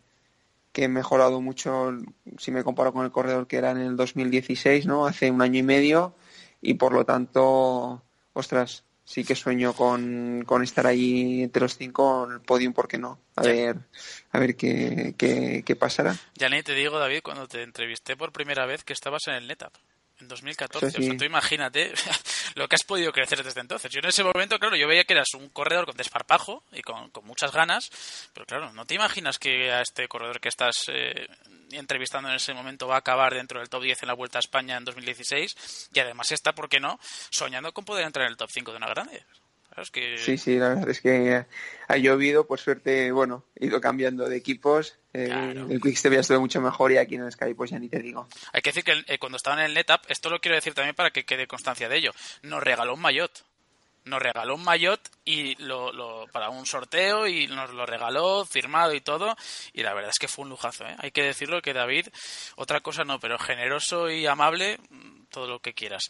que 0.74 0.86
he 0.86 0.88
mejorado 0.90 1.40
mucho 1.40 1.94
si 2.38 2.52
me 2.52 2.64
comparo 2.64 2.92
con 2.92 3.06
el 3.06 3.12
corredor 3.12 3.48
que 3.48 3.58
era 3.58 3.72
en 3.72 3.78
el 3.78 3.96
2016, 3.96 4.86
¿no? 4.86 5.06
Hace 5.06 5.32
un 5.32 5.42
año 5.42 5.60
y 5.60 5.64
medio 5.64 6.16
y 6.62 6.74
por 6.74 6.94
lo 6.94 7.06
tanto, 7.06 8.04
ostras, 8.34 8.84
sí 9.06 9.24
que 9.24 9.36
sueño 9.36 9.74
con, 9.74 10.44
con 10.46 10.64
estar 10.64 10.88
ahí 10.88 11.44
entre 11.44 11.62
los 11.62 11.78
cinco 11.78 12.26
en 12.26 12.34
el 12.34 12.42
podium, 12.42 12.74
¿por 12.74 12.88
qué 12.88 12.98
no? 12.98 13.20
A 13.36 13.44
ver, 13.44 13.78
a 14.32 14.40
ver 14.40 14.56
qué, 14.56 15.14
qué, 15.18 15.64
qué 15.66 15.76
pasará. 15.76 16.16
Ya 16.36 16.50
ni 16.50 16.64
te 16.64 16.74
digo, 16.74 16.98
David, 16.98 17.22
cuando 17.24 17.48
te 17.48 17.62
entrevisté 17.62 18.18
por 18.18 18.32
primera 18.32 18.66
vez 18.66 18.84
que 18.84 18.94
estabas 18.94 19.28
en 19.28 19.36
el 19.36 19.48
NetApp 19.48 19.74
En 20.24 20.30
2014. 20.30 20.88
O 20.88 20.90
sea, 20.90 21.18
tú 21.18 21.26
imagínate 21.26 21.94
lo 22.56 22.68
que 22.68 22.76
has 22.76 22.84
podido 22.84 23.12
crecer 23.12 23.44
desde 23.44 23.60
entonces. 23.60 23.92
Yo 23.92 24.00
en 24.00 24.06
ese 24.06 24.24
momento, 24.24 24.58
claro, 24.58 24.76
yo 24.78 24.88
veía 24.88 25.04
que 25.04 25.14
eras 25.14 25.34
un 25.34 25.50
corredor 25.50 25.86
con 25.86 25.98
desparpajo 25.98 26.64
y 26.72 26.82
con, 26.82 27.12
muchas 27.24 27.52
ganas, 27.52 27.92
pero 28.34 28.46
claro, 28.46 28.72
no 28.72 28.86
te 28.86 28.96
imaginas 28.96 29.38
que 29.38 29.72
a 29.72 29.82
este 29.82 30.08
corredor 30.08 30.40
que 30.40 30.50
estás 30.50 30.86
eh, 30.88 31.28
entrevistando 31.72 32.30
en 32.30 32.36
ese 32.36 32.54
momento 32.54 32.88
va 32.88 32.96
a 32.96 33.00
acabar 33.00 33.34
dentro 33.34 33.60
del 33.60 33.70
top 33.70 33.84
10 33.84 34.04
en 34.04 34.08
la 34.08 34.14
Vuelta 34.14 34.38
a 34.38 34.42
España 34.42 34.78
en 34.78 34.86
2016 34.86 35.90
y 35.94 36.00
además 36.00 36.32
está, 36.32 36.54
¿por 36.54 36.70
qué 36.70 36.80
no?, 36.80 37.00
soñando 37.30 37.74
con 37.74 37.84
poder 37.84 38.06
entrar 38.06 38.26
en 38.26 38.32
el 38.32 38.38
top 38.38 38.50
5 38.52 38.72
de 38.72 38.78
una 38.78 38.88
grande. 38.88 39.26
Sí, 40.18 40.38
sí, 40.38 40.58
la 40.58 40.70
verdad 40.70 40.90
es 40.90 41.02
que 41.02 41.46
ha 41.88 41.98
llovido, 41.98 42.46
por 42.48 42.60
suerte, 42.60 43.12
bueno, 43.12 43.46
he 43.56 43.68
ido 43.68 43.82
cambiando 43.82 44.28
de 44.28 44.38
equipos. 44.38 44.98
Eh, 45.14 45.30
el 45.70 45.82
Quickstep 45.82 46.14
ya 46.14 46.20
estuvo 46.20 46.40
mucho 46.40 46.62
mejor 46.62 46.92
y 46.92 46.98
aquí 46.98 47.16
en 47.16 47.24
el 47.24 47.32
Sky 47.32 47.54
pues 47.54 47.72
ya 47.72 47.80
ni 47.80 47.90
te 47.90 48.00
digo. 48.00 48.28
Hay 48.52 48.62
que 48.62 48.72
decir 48.72 48.84
que 48.84 49.14
eh, 49.14 49.20
cuando 49.20 49.38
estaba 49.38 49.60
en 49.60 49.66
el 49.66 49.74
NetApp, 49.74 50.06
esto 50.10 50.30
lo 50.30 50.40
quiero 50.40 50.56
decir 50.56 50.74
también 50.74 50.96
para 50.96 51.12
que 51.12 51.26
quede 51.26 51.48
constancia 51.48 51.90
de 51.90 51.98
ello, 51.98 52.12
nos 52.42 52.64
regaló 52.64 52.94
un 52.94 53.02
maillot 53.02 53.44
nos 54.06 54.22
regaló 54.22 54.56
un 54.56 54.64
maillot 54.64 55.00
y 55.26 55.56
lo, 55.64 56.28
para 56.32 56.50
un 56.50 56.66
sorteo 56.66 57.28
y 57.28 57.48
nos 57.48 57.72
lo 57.72 57.86
regaló 57.86 58.46
firmado 58.46 58.94
y 58.94 59.02
todo. 59.02 59.36
Y 59.74 59.84
la 59.84 59.94
verdad 59.94 60.12
es 60.12 60.20
que 60.20 60.28
fue 60.28 60.44
un 60.44 60.50
lujazo 60.50 60.86
¿eh? 60.86 60.96
hay 60.98 61.12
que 61.12 61.24
decirlo 61.24 61.62
que 61.62 61.74
David 61.74 62.08
otra 62.56 62.82
cosa 62.82 63.04
no 63.04 63.20
pero 63.20 63.38
generoso 63.38 64.10
y 64.10 64.26
amable 64.26 64.80
todo 65.30 65.48
lo 65.48 65.60
que 65.60 65.74
quieras. 65.74 66.04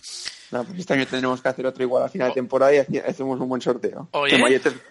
No, 0.51 0.63
pues 0.63 0.79
este 0.79 0.93
año 0.93 1.07
tendremos 1.07 1.41
que 1.41 1.49
hacer 1.49 1.65
otro 1.65 1.83
igual 1.83 2.03
a 2.03 2.09
final 2.09 2.29
de 2.29 2.33
temporada 2.33 2.73
y 2.73 2.97
hacemos 2.97 3.39
un 3.39 3.49
buen 3.49 3.61
sorteo. 3.61 4.09
Oye, 4.11 4.35
el 4.35 4.81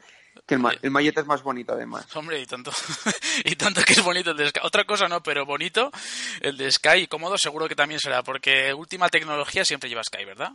que 0.47 0.55
el, 0.55 1.07
es 1.07 1.27
más 1.27 1.43
bonito 1.43 1.73
además. 1.73 2.07
Hombre 2.17 2.41
y 2.41 2.47
tanto 2.47 2.73
y 3.45 3.55
tanto 3.57 3.83
que 3.83 3.93
es 3.93 4.03
bonito 4.03 4.31
el 4.31 4.37
de 4.37 4.49
Sky. 4.49 4.61
Otra 4.63 4.85
cosa 4.85 5.09
no 5.09 5.23
pero 5.23 5.47
bonito 5.47 5.91
el 6.41 6.57
de 6.57 6.71
Sky 6.71 7.03
y 7.03 7.07
cómodo 7.07 7.37
seguro 7.39 7.69
que 7.69 7.77
también 7.77 8.01
será 8.01 8.23
porque 8.23 8.73
última 8.75 9.09
tecnología 9.09 9.65
siempre 9.65 9.89
lleva 9.89 10.03
Sky 10.03 10.25
verdad 10.25 10.53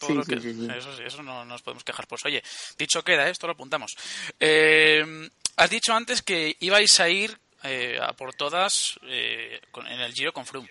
sí, 0.00 0.14
sí, 0.26 0.40
sí, 0.40 0.68
Eso, 0.76 1.02
eso 1.02 1.22
no 1.22 1.44
nos 1.44 1.62
podemos 1.62 1.84
quejar. 1.84 2.06
Pues 2.06 2.24
oye, 2.24 2.42
dicho 2.78 3.02
queda, 3.02 3.28
¿eh? 3.28 3.30
esto 3.30 3.46
lo 3.46 3.52
apuntamos. 3.52 3.96
Eh, 4.38 5.28
has 5.56 5.70
dicho 5.70 5.92
antes 5.92 6.22
que 6.22 6.56
ibais 6.60 6.98
a 7.00 7.08
ir 7.08 7.38
eh, 7.62 7.98
a 8.00 8.12
por 8.12 8.34
todas 8.34 8.98
en 9.02 10.00
el 10.00 10.12
Giro 10.12 10.32
con 10.32 10.46
Froome. 10.46 10.68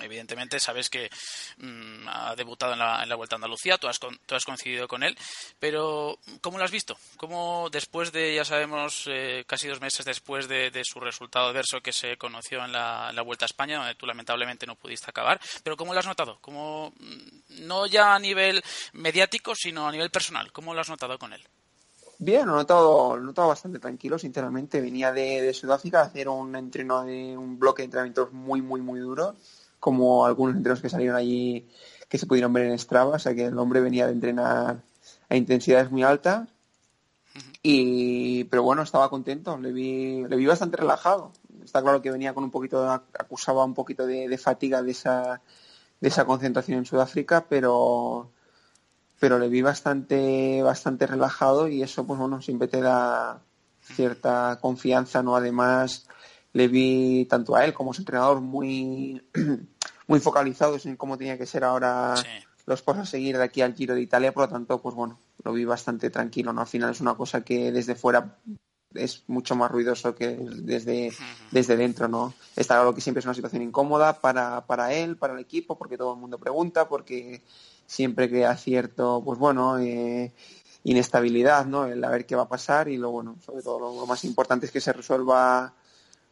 Evidentemente 0.00 0.58
sabes 0.58 0.90
que 0.90 1.08
mm, 1.58 2.08
ha 2.08 2.34
debutado 2.34 2.72
en 2.72 2.80
la, 2.80 3.02
en 3.02 3.08
la, 3.08 3.14
Vuelta 3.14 3.36
a 3.36 3.38
Andalucía, 3.38 3.78
tú 3.78 3.86
has, 3.86 4.00
tú 4.00 4.34
has, 4.34 4.44
coincidido 4.44 4.88
con 4.88 5.04
él, 5.04 5.16
pero 5.60 6.18
¿cómo 6.40 6.58
lo 6.58 6.64
has 6.64 6.72
visto? 6.72 6.96
¿Cómo 7.16 7.68
después 7.70 8.10
de, 8.10 8.34
ya 8.34 8.44
sabemos, 8.44 9.04
eh, 9.06 9.44
casi 9.46 9.68
dos 9.68 9.80
meses 9.80 10.04
después 10.04 10.48
de, 10.48 10.82
su 10.82 10.98
resultado 10.98 11.46
adverso 11.46 11.80
que 11.80 11.92
se 11.92 12.16
conoció 12.16 12.64
en 12.64 12.72
la, 12.72 13.12
Vuelta 13.24 13.44
a 13.44 13.46
España, 13.46 13.78
donde 13.78 13.94
tú 13.94 14.04
lamentablemente 14.04 14.66
no 14.66 14.74
pudiste 14.74 15.08
acabar, 15.08 15.40
pero 15.62 15.76
¿cómo 15.76 15.94
lo 15.94 16.00
has 16.00 16.06
notado? 16.06 16.38
¿Cómo, 16.40 16.92
mm, 16.98 17.66
no 17.66 17.86
ya 17.86 18.14
a 18.14 18.18
nivel 18.18 18.62
mediático, 18.94 19.54
sino 19.54 19.86
a 19.88 19.92
nivel 19.92 20.10
personal, 20.10 20.50
¿cómo 20.52 20.74
lo 20.74 20.80
has 20.80 20.88
notado 20.90 21.18
con 21.18 21.32
él? 21.32 21.42
Bien, 22.18 22.46
lo 22.46 22.54
he 22.54 22.56
notado, 22.56 23.16
notado 23.18 23.48
bastante 23.48 23.78
tranquilo, 23.78 24.18
sinceramente. 24.18 24.80
Venía 24.80 25.12
de, 25.12 25.40
de 25.40 25.54
Sudáfrica 25.54 26.00
a 26.00 26.04
hacer 26.04 26.28
un 26.28 26.54
entreno 26.54 27.04
de 27.04 27.36
un 27.36 27.58
bloque 27.58 27.82
de 27.82 27.86
entrenamientos 27.86 28.32
muy, 28.32 28.60
muy, 28.60 28.80
muy 28.80 29.00
duro 29.00 29.34
como 29.84 30.24
algunos 30.24 30.56
entrenos 30.56 30.80
que 30.80 30.88
salieron 30.88 31.14
allí 31.14 31.68
que 32.08 32.16
se 32.16 32.24
pudieron 32.24 32.54
ver 32.54 32.68
en 32.68 32.78
Strava, 32.78 33.16
o 33.16 33.18
sea 33.18 33.34
que 33.34 33.44
el 33.44 33.58
hombre 33.58 33.82
venía 33.82 34.06
de 34.06 34.14
entrenar 34.14 34.80
a 35.28 35.36
intensidades 35.36 35.90
muy 35.90 36.02
altas. 36.02 36.48
Y, 37.62 38.44
pero 38.44 38.62
bueno, 38.62 38.80
estaba 38.80 39.10
contento, 39.10 39.58
le 39.58 39.72
vi, 39.72 40.24
le 40.26 40.36
vi 40.36 40.46
bastante 40.46 40.78
relajado. 40.78 41.32
Está 41.62 41.82
claro 41.82 42.00
que 42.00 42.10
venía 42.10 42.32
con 42.32 42.44
un 42.44 42.50
poquito, 42.50 42.88
acusaba 42.88 43.62
un 43.66 43.74
poquito 43.74 44.06
de, 44.06 44.38
fatiga 44.38 44.80
de 44.80 44.92
esa, 44.92 45.42
de 46.00 46.08
esa 46.08 46.24
concentración 46.24 46.78
en 46.78 46.86
Sudáfrica, 46.86 47.44
pero, 47.46 48.30
pero 49.20 49.38
le 49.38 49.50
vi 49.50 49.60
bastante, 49.60 50.62
bastante 50.62 51.06
relajado 51.06 51.68
y 51.68 51.82
eso, 51.82 52.06
pues 52.06 52.18
bueno, 52.18 52.40
siempre 52.40 52.68
te 52.68 52.80
da 52.80 53.42
cierta 53.82 54.58
confianza, 54.62 55.22
¿no? 55.22 55.36
Además, 55.36 56.06
le 56.54 56.68
vi 56.68 57.26
tanto 57.26 57.56
a 57.56 57.64
él 57.64 57.74
como 57.74 57.90
a 57.90 57.94
su 57.94 58.00
entrenador 58.00 58.40
muy, 58.40 59.20
muy 60.06 60.20
focalizados 60.20 60.86
en 60.86 60.96
cómo 60.96 61.16
tenía 61.18 61.38
que 61.38 61.46
ser 61.46 61.64
ahora 61.64 62.14
los 62.66 62.82
pasos 62.82 63.02
a 63.02 63.10
seguir 63.10 63.36
de 63.36 63.44
aquí 63.44 63.60
al 63.60 63.74
Giro 63.74 63.94
de 63.94 64.00
Italia, 64.00 64.32
por 64.32 64.44
lo 64.44 64.48
tanto, 64.48 64.80
pues 64.80 64.94
bueno, 64.94 65.18
lo 65.42 65.52
vi 65.52 65.64
bastante 65.64 66.10
tranquilo, 66.10 66.52
¿no? 66.52 66.62
Al 66.62 66.66
final 66.66 66.90
es 66.90 67.00
una 67.00 67.14
cosa 67.14 67.42
que 67.42 67.70
desde 67.72 67.94
fuera 67.94 68.38
es 68.94 69.24
mucho 69.26 69.56
más 69.56 69.70
ruidoso 69.70 70.14
que 70.14 70.36
desde, 70.36 71.12
desde 71.50 71.76
dentro, 71.76 72.08
¿no? 72.08 72.32
Está 72.56 72.76
claro 72.76 72.94
que 72.94 73.00
siempre 73.00 73.18
es 73.18 73.24
una 73.24 73.34
situación 73.34 73.62
incómoda 73.62 74.20
para, 74.20 74.64
para 74.66 74.92
él, 74.94 75.16
para 75.16 75.34
el 75.34 75.40
equipo, 75.40 75.76
porque 75.76 75.98
todo 75.98 76.14
el 76.14 76.20
mundo 76.20 76.38
pregunta, 76.38 76.88
porque 76.88 77.42
siempre 77.86 78.30
crea 78.30 78.56
cierto, 78.56 79.20
pues 79.24 79.38
bueno, 79.38 79.78
eh, 79.78 80.32
inestabilidad, 80.84 81.66
¿no? 81.66 81.86
El 81.86 82.04
a 82.04 82.10
ver 82.10 82.24
qué 82.24 82.36
va 82.36 82.42
a 82.42 82.48
pasar 82.48 82.88
y 82.88 82.96
lo 82.96 83.10
bueno, 83.10 83.36
sobre 83.44 83.62
todo 83.62 83.78
lo 83.78 84.06
más 84.06 84.24
importante 84.24 84.66
es 84.66 84.72
que 84.72 84.80
se 84.80 84.92
resuelva 84.92 85.74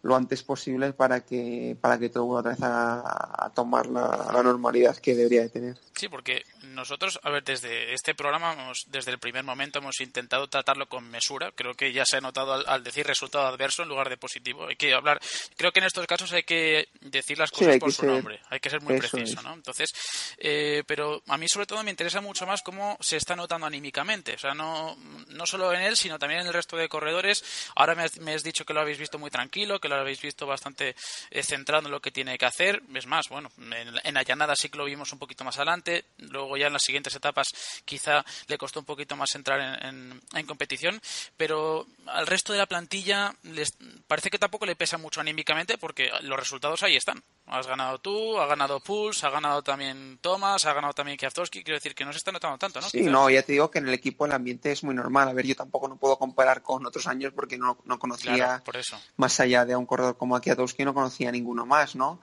lo 0.02 0.16
antes 0.16 0.42
posible 0.42 0.92
para 0.92 1.20
que 1.20 1.76
para 1.80 1.98
que 1.98 2.08
todo 2.08 2.24
vuelva 2.24 2.40
otra 2.40 2.50
vez 2.52 2.60
a, 2.62 3.50
tomar 3.54 3.86
la, 3.86 4.42
normalidad 4.42 4.96
que 4.96 5.14
debería 5.14 5.42
de 5.42 5.48
tener. 5.48 5.78
Sí, 5.94 6.08
porque 6.08 6.42
nosotros, 6.62 7.18
a 7.22 7.30
ver, 7.30 7.42
desde 7.44 7.92
este 7.92 8.14
programa, 8.14 8.72
desde 8.86 9.10
el 9.10 9.18
primer 9.18 9.44
momento 9.44 9.78
hemos 9.78 10.00
intentado 10.00 10.48
tratarlo 10.48 10.88
con 10.88 11.08
mesura. 11.10 11.52
Creo 11.52 11.74
que 11.74 11.92
ya 11.92 12.04
se 12.04 12.16
ha 12.16 12.20
notado 12.20 12.52
al, 12.66 12.84
decir 12.84 13.06
resultado 13.06 13.46
adverso 13.46 13.82
en 13.82 13.88
lugar 13.88 14.08
de 14.08 14.16
positivo. 14.16 14.66
Hay 14.66 14.76
que 14.76 14.94
hablar, 14.94 15.20
creo 15.56 15.72
que 15.72 15.80
en 15.80 15.86
estos 15.86 16.06
casos 16.06 16.32
hay 16.32 16.44
que 16.44 16.88
decir 17.00 17.38
las 17.38 17.50
cosas 17.50 17.78
por 17.78 17.92
su 17.92 18.06
nombre. 18.06 18.40
Hay 18.48 18.60
que 18.60 18.70
ser 18.70 18.80
muy 18.80 18.98
preciso, 18.98 19.42
¿no? 19.42 19.54
Entonces, 19.54 19.90
eh, 20.38 20.84
pero 20.86 21.22
a 21.26 21.36
mí 21.36 21.48
sobre 21.48 21.66
todo 21.66 21.82
me 21.82 21.90
interesa 21.90 22.20
mucho 22.20 22.46
más 22.46 22.62
cómo 22.62 22.96
se 23.00 23.16
está 23.16 23.34
notando 23.34 23.66
anímicamente. 23.66 24.34
O 24.34 24.38
sea, 24.38 24.54
no, 24.54 24.96
no 25.28 25.46
solo 25.46 25.72
en 25.72 25.82
él, 25.82 25.96
sino 25.96 26.18
también 26.18 26.40
en 26.40 26.46
el 26.46 26.52
resto 26.52 26.76
de 26.76 26.88
corredores. 26.88 27.44
Ahora 27.74 27.94
me 27.94 28.04
has, 28.04 28.18
me 28.18 28.34
has 28.34 28.42
dicho 28.42 28.64
que 28.64 28.74
lo 28.74 28.80
habéis 28.80 28.98
visto 28.98 29.18
muy 29.18 29.30
tranquilo, 29.30 29.80
que 29.80 29.88
lo 29.88 29.96
habéis 29.96 30.20
visto 30.20 30.46
bastante 30.46 30.94
eh, 31.30 31.42
centrado 31.42 31.86
en 31.86 31.92
lo 31.92 32.00
que 32.00 32.10
tiene 32.10 32.38
que 32.38 32.46
hacer. 32.46 32.82
Es 32.94 33.06
más, 33.06 33.28
bueno, 33.28 33.50
en, 33.58 33.94
en 34.02 34.16
Allanada 34.16 34.54
sí 34.56 34.68
que 34.68 34.78
lo 34.78 34.84
vimos 34.84 35.12
un 35.12 35.18
poquito 35.18 35.44
más 35.44 35.56
adelante. 35.56 36.04
Luego 36.18 36.51
ya 36.56 36.66
en 36.66 36.72
las 36.72 36.82
siguientes 36.82 37.14
etapas 37.14 37.52
quizá 37.84 38.24
le 38.46 38.58
costó 38.58 38.80
un 38.80 38.86
poquito 38.86 39.16
más 39.16 39.34
entrar 39.34 39.82
en, 39.84 40.20
en, 40.34 40.46
competición. 40.46 41.00
Pero 41.36 41.86
al 42.06 42.26
resto 42.26 42.52
de 42.52 42.58
la 42.58 42.66
plantilla 42.66 43.34
les 43.42 43.76
parece 44.06 44.30
que 44.30 44.38
tampoco 44.38 44.66
le 44.66 44.76
pesa 44.76 44.98
mucho 44.98 45.20
anímicamente 45.20 45.78
porque 45.78 46.10
los 46.22 46.38
resultados 46.38 46.82
ahí 46.82 46.96
están. 46.96 47.22
Has 47.46 47.66
ganado 47.66 47.98
tú, 47.98 48.38
ha 48.38 48.46
ganado 48.46 48.80
Pulse, 48.80 49.26
ha 49.26 49.30
ganado 49.30 49.62
también 49.62 50.18
Thomas, 50.20 50.64
ha 50.64 50.72
ganado 50.72 50.92
también 50.92 51.18
Kwiatkowski. 51.18 51.62
Quiero 51.62 51.76
decir 51.76 51.94
que 51.94 52.04
no 52.04 52.12
se 52.12 52.18
está 52.18 52.32
notando 52.32 52.58
tanto, 52.58 52.80
¿no? 52.80 52.88
Sí, 52.88 53.02
no, 53.02 53.28
ya 53.28 53.42
te 53.42 53.52
digo 53.52 53.70
que 53.70 53.78
en 53.78 53.88
el 53.88 53.94
equipo 53.94 54.26
el 54.26 54.32
ambiente 54.32 54.72
es 54.72 54.84
muy 54.84 54.94
normal. 54.94 55.28
A 55.28 55.32
ver, 55.32 55.46
yo 55.46 55.56
tampoco 55.56 55.88
no 55.88 55.96
puedo 55.96 56.18
comparar 56.18 56.62
con 56.62 56.86
otros 56.86 57.06
años 57.06 57.32
porque 57.34 57.58
no, 57.58 57.78
no 57.84 57.98
conocía, 57.98 58.62
por 58.64 58.76
eso. 58.76 59.00
más 59.16 59.38
allá 59.40 59.64
de 59.64 59.76
un 59.76 59.86
corredor 59.86 60.16
como 60.16 60.40
Kwiatkowski, 60.40 60.84
no 60.84 60.94
conocía 60.94 61.30
ninguno 61.32 61.66
más, 61.66 61.96
¿no? 61.96 62.20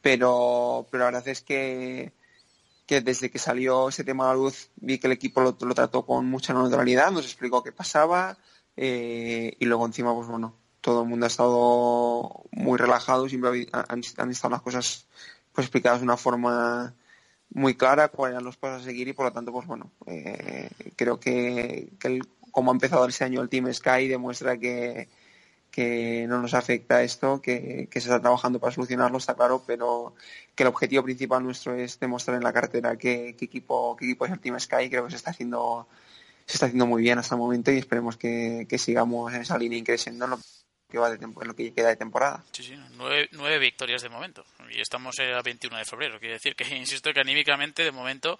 Pero, 0.00 0.86
pero 0.90 1.04
la 1.04 1.10
verdad 1.12 1.28
es 1.28 1.42
que, 1.42 2.12
que 2.86 3.00
desde 3.00 3.30
que 3.30 3.38
salió 3.38 3.88
ese 3.88 4.04
tema 4.04 4.24
a 4.24 4.28
la 4.28 4.34
luz 4.34 4.70
vi 4.76 4.98
que 4.98 5.06
el 5.06 5.12
equipo 5.12 5.40
lo, 5.40 5.54
trató 5.54 6.04
con 6.04 6.26
mucha 6.26 6.52
neutralidad, 6.52 7.10
nos 7.10 7.24
explicó 7.24 7.62
qué 7.62 7.72
pasaba 7.72 8.36
eh, 8.76 9.56
y 9.58 9.64
luego 9.64 9.86
encima, 9.86 10.14
pues 10.14 10.28
bueno, 10.28 10.56
todo 10.80 11.02
el 11.02 11.08
mundo 11.08 11.26
ha 11.26 11.28
estado 11.28 12.44
muy 12.50 12.78
relajado, 12.78 13.28
siempre 13.28 13.68
han, 13.72 14.30
estado 14.30 14.50
las 14.50 14.62
cosas 14.62 15.06
pues 15.52 15.66
explicadas 15.66 16.00
de 16.00 16.04
una 16.04 16.16
forma 16.16 16.94
muy 17.50 17.74
clara, 17.76 18.08
cuáles 18.08 18.34
eran 18.34 18.44
los 18.44 18.56
pasos 18.56 18.82
a 18.82 18.84
seguir 18.84 19.08
y 19.08 19.12
por 19.12 19.26
lo 19.26 19.32
tanto, 19.32 19.52
pues 19.52 19.66
bueno, 19.66 19.92
eh, 20.06 20.70
creo 20.96 21.20
que, 21.20 21.92
como 22.50 22.70
ha 22.70 22.74
empezado 22.74 23.06
ese 23.06 23.24
año 23.24 23.42
el 23.42 23.48
Team 23.48 23.72
Sky 23.72 24.08
demuestra 24.08 24.58
que, 24.58 25.08
que 25.72 26.26
no 26.28 26.40
nos 26.40 26.54
afecta 26.54 27.02
esto, 27.02 27.40
que, 27.40 27.88
se 27.90 27.98
está 27.98 28.20
trabajando 28.20 28.60
para 28.60 28.72
solucionarlo, 28.72 29.18
está 29.18 29.34
claro, 29.34 29.64
pero 29.66 30.14
que 30.54 30.64
el 30.64 30.68
objetivo 30.68 31.02
principal 31.02 31.42
nuestro 31.42 31.74
es 31.74 31.98
demostrar 31.98 32.36
en 32.36 32.44
la 32.44 32.52
cartera 32.52 32.96
qué, 32.96 33.30
equipo, 33.30 33.96
qué 33.96 34.04
equipo 34.04 34.26
es 34.26 34.32
el 34.32 34.40
Team 34.40 34.60
Sky, 34.60 34.90
creo 34.90 35.04
que 35.06 35.10
se 35.10 35.16
está 35.16 35.30
haciendo 35.30 35.88
se 36.46 36.54
está 36.54 36.66
haciendo 36.66 36.86
muy 36.86 37.02
bien 37.02 37.18
hasta 37.18 37.36
el 37.36 37.40
momento 37.40 37.72
y 37.72 37.78
esperemos 37.78 38.16
que, 38.16 38.66
que 38.68 38.78
sigamos 38.78 39.32
en 39.32 39.42
esa 39.42 39.56
línea 39.58 39.78
increciendo 39.78 40.26
lo 40.92 41.54
que 41.54 41.72
queda 41.72 41.88
de 41.88 41.96
temporada. 41.96 42.44
Sí, 42.52 42.62
sí, 42.62 42.78
nueve, 43.32 43.58
victorias 43.58 44.02
de 44.02 44.08
momento. 44.08 44.44
Y 44.70 44.80
estamos 44.80 45.18
a 45.18 45.42
21 45.42 45.76
de 45.76 45.84
febrero. 45.84 46.18
Quiere 46.18 46.34
decir 46.34 46.54
que, 46.54 46.64
insisto, 46.76 47.12
que 47.12 47.20
anímicamente, 47.20 47.84
de 47.84 47.92
momento, 47.92 48.38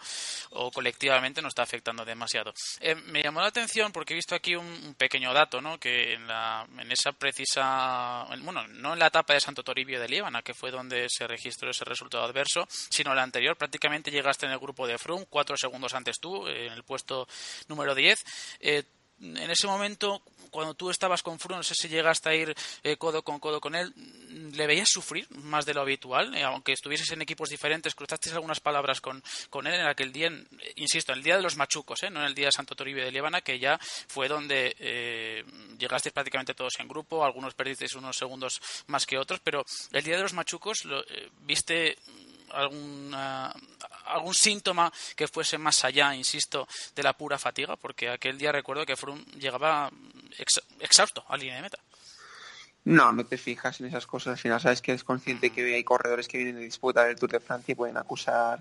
o 0.51 0.71
colectivamente, 0.71 1.43
no 1.43 1.49
está 1.49 1.63
afectando 1.63 2.05
demasiado. 2.05 2.53
Eh, 2.81 2.95
me 2.95 3.23
llamó 3.23 3.41
la 3.41 3.49
atención 3.49 3.93
porque 3.93 4.15
he 4.15 4.17
visto 4.17 4.35
aquí 4.35 4.55
un, 4.55 4.95
pequeño 4.97 5.33
dato, 5.33 5.61
¿no? 5.61 5.79
Que 5.79 6.15
en, 6.15 6.27
la, 6.27 6.67
en 6.79 6.91
esa 6.91 7.13
precisa. 7.13 8.27
Bueno, 8.43 8.67
no 8.69 8.93
en 8.93 8.99
la 8.99 9.07
etapa 9.09 9.35
de 9.35 9.41
Santo 9.41 9.63
Toribio 9.63 10.01
de 10.01 10.09
Líbana, 10.09 10.43
que 10.43 10.55
fue 10.55 10.71
donde 10.71 11.09
se 11.09 11.27
registró 11.27 11.71
ese 11.71 11.85
resultado 11.85 12.25
adverso, 12.25 12.67
sino 12.69 13.15
la 13.15 13.23
anterior. 13.23 13.57
Prácticamente 13.57 14.11
llegaste 14.11 14.47
en 14.47 14.53
el 14.53 14.59
grupo 14.59 14.87
de 14.87 14.99
Froome, 14.99 15.27
cuatro 15.29 15.57
segundos 15.57 15.95
antes 15.95 16.19
tú, 16.21 16.47
en 16.47 16.73
el 16.73 16.85
puesto 16.85 17.27
número 17.69 17.95
10. 17.95 18.25
Eh, 18.61 18.85
en 19.23 19.51
ese 19.51 19.67
momento 19.67 20.23
cuando 20.53 20.75
tú 20.75 20.91
estabas 20.91 21.23
con 21.23 21.39
Froome, 21.41 21.57
no 21.57 21.63
sé 21.63 21.75
si 21.75 21.89
llegaste 21.89 22.29
a 22.29 22.35
ir 22.35 22.55
eh, 22.85 22.97
codo 22.97 23.23
con 23.25 23.41
codo 23.41 23.61
con 23.61 23.75
él, 23.75 23.93
¿le 24.53 24.67
veías 24.67 24.89
sufrir 24.89 25.27
más 25.31 25.65
de 25.65 25.75
lo 25.75 25.81
habitual? 25.81 26.35
Eh, 26.37 26.45
aunque 26.45 26.73
estuvieses 26.73 27.11
en 27.11 27.23
equipos 27.23 27.49
diferentes, 27.49 27.95
cruzaste 27.95 28.31
algunas 28.31 28.61
palabras 28.61 29.01
con, 29.01 29.23
con 29.51 29.67
él 29.67 29.75
en 29.75 29.87
aquel 29.87 30.13
día, 30.13 30.31
insisto, 30.77 31.13
en 31.13 31.19
el 31.19 31.25
día 31.25 31.37
de 31.37 31.43
los 31.43 31.57
machucos, 31.57 32.03
¿eh? 32.03 32.11
no 32.11 32.21
en 32.21 32.27
el 32.27 32.35
día 32.35 32.47
de 32.47 32.53
Santo 32.53 32.77
Toribio 32.77 33.03
de 33.03 33.11
Líbana, 33.11 33.41
que 33.41 33.59
ya 33.59 33.79
fue 33.79 34.29
donde 34.29 34.77
eh, 34.79 35.43
llegasteis 35.79 36.13
prácticamente 36.13 36.55
todos 36.55 36.79
en 36.79 36.87
grupo, 36.87 37.25
algunos 37.25 37.55
perdisteis 37.55 37.95
unos 37.95 38.17
segundos 38.17 38.61
más 38.89 39.07
que 39.07 39.19
otros, 39.19 39.41
pero 39.41 39.65
el 39.91 40.05
día 40.05 40.17
de 40.17 40.23
los 40.23 40.35
machucos, 40.35 40.85
lo, 40.85 41.03
¿viste 41.41 41.97
algún, 42.53 43.15
algún 43.15 44.35
síntoma 44.35 44.93
que 45.17 45.29
fuese 45.29 45.59
más 45.59 45.85
allá, 45.85 46.15
insisto, 46.15 46.69
de 46.95 47.03
la 47.03 47.15
pura 47.15 47.39
fatiga, 47.39 47.77
porque 47.77 48.09
aquel 48.09 48.39
día 48.39 48.53
recuerdo 48.53 48.87
que 48.87 48.97
Froome 48.97 49.25
llegaba 49.39 49.91
exhausto 50.81 51.25
a 51.29 51.37
línea 51.37 51.57
de 51.57 51.63
meta. 51.63 51.79
No, 52.85 53.13
no 53.13 53.25
te 53.25 53.39
fijas 53.39 53.81
en 53.81 53.87
esas 53.87 54.07
cosas. 54.07 54.33
Al 54.33 54.39
final 54.39 54.61
sabes 54.61 54.83
que 54.83 54.93
es 54.93 55.05
consciente 55.05 55.51
que 55.51 55.75
hay 55.75 55.85
corredores 55.85 56.27
que 56.27 56.39
vienen 56.39 56.57
de 56.57 56.63
disputa 56.63 57.05
del 57.05 57.17
Tour 57.17 57.31
de 57.31 57.41
Francia 57.41 57.73
y 57.73 57.77
pueden 57.77 57.97
acusar 57.97 58.61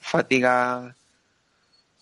fatiga, 0.00 0.94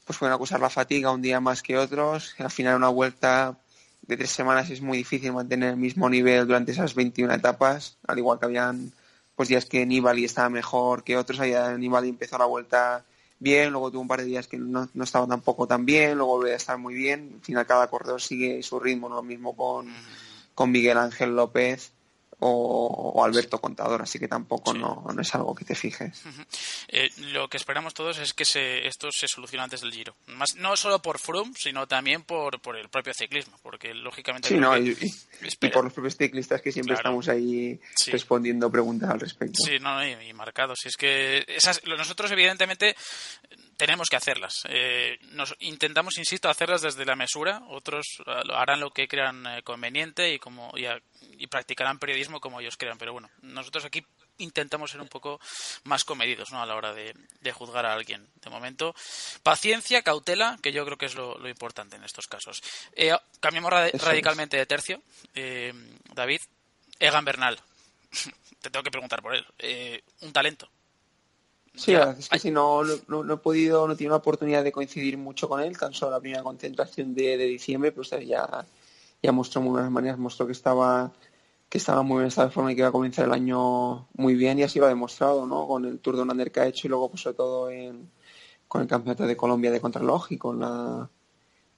pues 0.07 0.19
pueden 0.19 0.35
acusar 0.35 0.61
la 0.61 0.71
fatiga 0.71 1.11
un 1.11 1.23
día 1.23 1.41
más 1.41 1.63
que 1.63 1.77
otros. 1.77 2.35
Al 2.39 2.51
final 2.51 2.77
una 2.77 2.89
vuelta 2.89 3.57
de 4.03 4.17
tres 4.17 4.31
semanas 4.31 4.71
es 4.71 4.81
muy 4.81 4.99
difícil 4.99 5.33
mantener 5.33 5.71
el 5.71 5.77
mismo 5.77 6.09
nivel 6.09 6.47
durante 6.47 6.73
esas 6.73 6.95
21 6.95 7.33
etapas, 7.33 7.97
al 8.07 8.19
igual 8.19 8.39
que 8.39 8.47
habían 8.47 8.93
pues 9.37 9.49
días 9.49 9.67
que 9.67 9.85
Nibali 9.85 10.25
estaba 10.25 10.49
mejor 10.49 11.03
que 11.03 11.17
otros, 11.17 11.41
allá 11.41 11.77
Nibali 11.77 12.09
empezó 12.09 12.39
la 12.39 12.45
vuelta 12.45 13.05
bien, 13.45 13.71
luego 13.71 13.93
tuvo 13.93 14.01
un 14.01 14.09
par 14.09 14.21
de 14.21 14.27
días 14.27 14.49
que 14.49 14.59
no, 14.59 14.89
no 14.93 15.05
estaba 15.05 15.29
tampoco 15.29 15.69
tan 15.69 15.87
bien, 15.87 16.19
luego 16.19 16.39
volvió 16.39 16.53
a 16.53 16.57
estar 16.57 16.77
muy 16.79 16.95
bien, 16.95 17.31
al 17.35 17.41
final 17.41 17.67
cada 17.67 17.87
corredor 17.87 18.21
sigue 18.21 18.61
su 18.65 18.81
ritmo, 18.81 19.09
¿no? 19.09 19.17
lo 19.17 19.23
mismo 19.23 19.55
con, 19.55 19.87
con 20.57 20.73
Miguel 20.73 20.99
Ángel 20.99 21.37
López, 21.37 21.93
o, 22.49 23.25
Alberto 23.25 23.61
Contador, 23.61 24.03
así 24.03 24.19
que 24.19 24.29
tampoco 24.29 24.75
no, 24.75 25.05
no, 25.13 25.21
es 25.21 25.35
algo 25.35 25.55
que 25.55 25.65
te 25.65 25.75
fijes. 25.75 26.23
Eh, 26.89 27.11
lo 27.33 27.49
que 27.49 27.57
esperamos 27.57 27.95
todos 27.95 28.19
es 28.19 28.35
que 28.35 28.45
se, 28.45 28.87
esto 28.87 29.11
se 29.11 29.29
solucione 29.29 29.65
antes 29.65 29.81
del 29.81 29.93
Giro. 29.93 30.15
Más, 30.27 30.55
no 30.57 30.77
solo 30.77 31.01
por 31.01 31.19
Froome, 31.19 31.53
sino 31.57 31.87
también 31.87 32.23
por, 32.23 32.61
por 32.61 32.77
el 32.77 32.89
propio 32.89 33.15
ciclismo, 33.15 33.59
porque 33.63 33.95
lógicamente... 33.95 34.49
Sí, 34.49 34.57
no, 34.57 34.77
y, 34.77 34.95
por 35.73 35.85
los 35.85 35.93
propios 35.93 36.17
ciclistas 36.17 36.61
que 36.61 36.73
siempre 36.73 36.95
estamos 36.95 37.29
ahí 37.29 37.81
respondiendo 38.07 38.71
preguntas 38.71 39.11
al 39.11 39.21
respecto. 39.21 39.59
Sí, 39.65 39.79
no, 39.81 40.07
y, 40.07 40.33
marcados. 40.35 40.85
es 40.85 40.97
que 40.97 41.45
esas, 41.49 41.83
nosotros 41.85 42.31
evidentemente 42.31 42.95
tenemos 43.77 44.09
que 44.09 44.17
hacerlas. 44.17 44.63
Eh, 44.69 45.19
nos 45.33 45.55
intentamos, 45.61 46.19
insisto, 46.19 46.49
hacerlas 46.49 46.83
desde 46.83 47.05
la 47.05 47.17
mesura. 47.17 47.63
Otros 47.69 48.07
eh, 48.27 48.33
harán 48.55 48.81
lo 48.81 48.91
que 48.91 49.09
crean 49.09 49.45
conveniente 49.63 50.33
y 50.33 50.39
como 50.39 50.73
y 50.77 51.47
practicarán 51.47 51.99
periodismo 51.99 52.41
como 52.41 52.61
ellos 52.61 52.77
crean. 52.77 52.99
Pero 52.99 53.13
bueno, 53.13 53.31
nosotros 53.43 53.85
aquí 53.85 54.05
intentamos 54.39 54.91
ser 54.91 55.01
un 55.01 55.09
poco 55.09 55.41
más 55.85 56.05
comedidos 56.05 56.53
¿no? 56.53 56.63
a 56.63 56.67
la 56.67 56.75
hora 56.75 56.93
de, 56.93 57.15
juzgar 57.53 57.87
a 57.87 57.93
alguien. 57.93 58.29
De 58.37 58.51
momento, 58.51 58.95
paciencia, 59.43 60.03
cautela, 60.03 60.59
que 60.63 60.73
yo 60.73 60.85
creo 60.85 60.99
que 60.99 61.07
es 61.07 61.15
lo, 61.15 61.47
importante 61.49 61.97
en 61.97 62.05
estos 62.05 62.27
casos. 62.27 62.63
Eh, 62.95 63.13
cambiamos 63.41 63.73
radicalmente 63.73 64.57
de 64.57 64.67
tercio. 64.67 65.03
Eh, 65.35 65.73
David, 66.13 66.41
Egan 66.99 67.25
Bernal. 67.25 67.61
Te 68.61 68.71
tengo 68.71 68.83
que 68.83 68.91
preguntar 68.91 69.21
por 69.23 69.35
él. 69.35 69.47
Eh, 69.59 70.03
un 70.21 70.33
talento. 70.33 70.69
Sí, 71.75 71.95
es 71.95 72.29
que 72.29 72.39
si 72.39 72.51
no, 72.51 72.83
no, 73.09 73.35
he 73.35 73.37
podido, 73.39 73.89
no 73.89 73.97
tiene 73.97 74.11
la 74.11 74.19
oportunidad 74.19 74.63
de 74.63 74.71
coincidir 74.71 75.19
mucho 75.19 75.49
con 75.49 75.61
él, 75.61 75.77
tan 75.77 75.93
solo 75.93 76.13
la 76.13 76.21
primera 76.21 76.43
concentración 76.43 77.15
de, 77.15 77.37
diciembre, 77.37 77.91
pues 77.91 78.11
ya, 78.11 78.65
ya 79.23 79.33
mostró 79.33 79.61
muy 79.61 79.73
buenas 79.73 79.91
maneras, 79.91 80.19
mostró 80.19 80.47
que 80.47 80.53
estaba 80.53 81.13
que 81.69 81.79
estaba 81.79 82.03
muy 82.03 82.19
bien 82.19 82.29
estado 82.29 82.49
de 82.49 82.55
forma 82.55 82.71
y 82.71 82.77
que 82.77 82.83
iba 82.83 82.89
a 82.89 82.93
comenzar 82.93 83.25
el 83.25 83.33
año 83.33 84.07
muy 84.15 84.37
bien 84.37 84.59
y 84.61 84.63
así 84.63 84.79
lo 84.79 84.87
ha 84.87 84.91
demostrado, 84.91 85.45
¿no? 85.45 85.67
Con 85.67 85.85
el 85.85 85.99
Tour 85.99 86.15
de 86.15 86.23
Under 86.23 86.53
que 86.53 86.61
ha 86.61 86.67
hecho 86.67 86.87
y 86.87 86.91
luego 86.91 87.09
pues 87.11 87.23
sobre 87.23 87.37
todo 87.37 87.69
en, 87.69 88.11
con 88.69 88.83
el 88.83 88.87
Campeonato 88.87 89.27
de 89.27 89.37
Colombia 89.37 89.73
de 89.73 89.81
Contraloj 89.81 90.31
y 90.31 90.39
con 90.39 90.61
la 90.61 91.11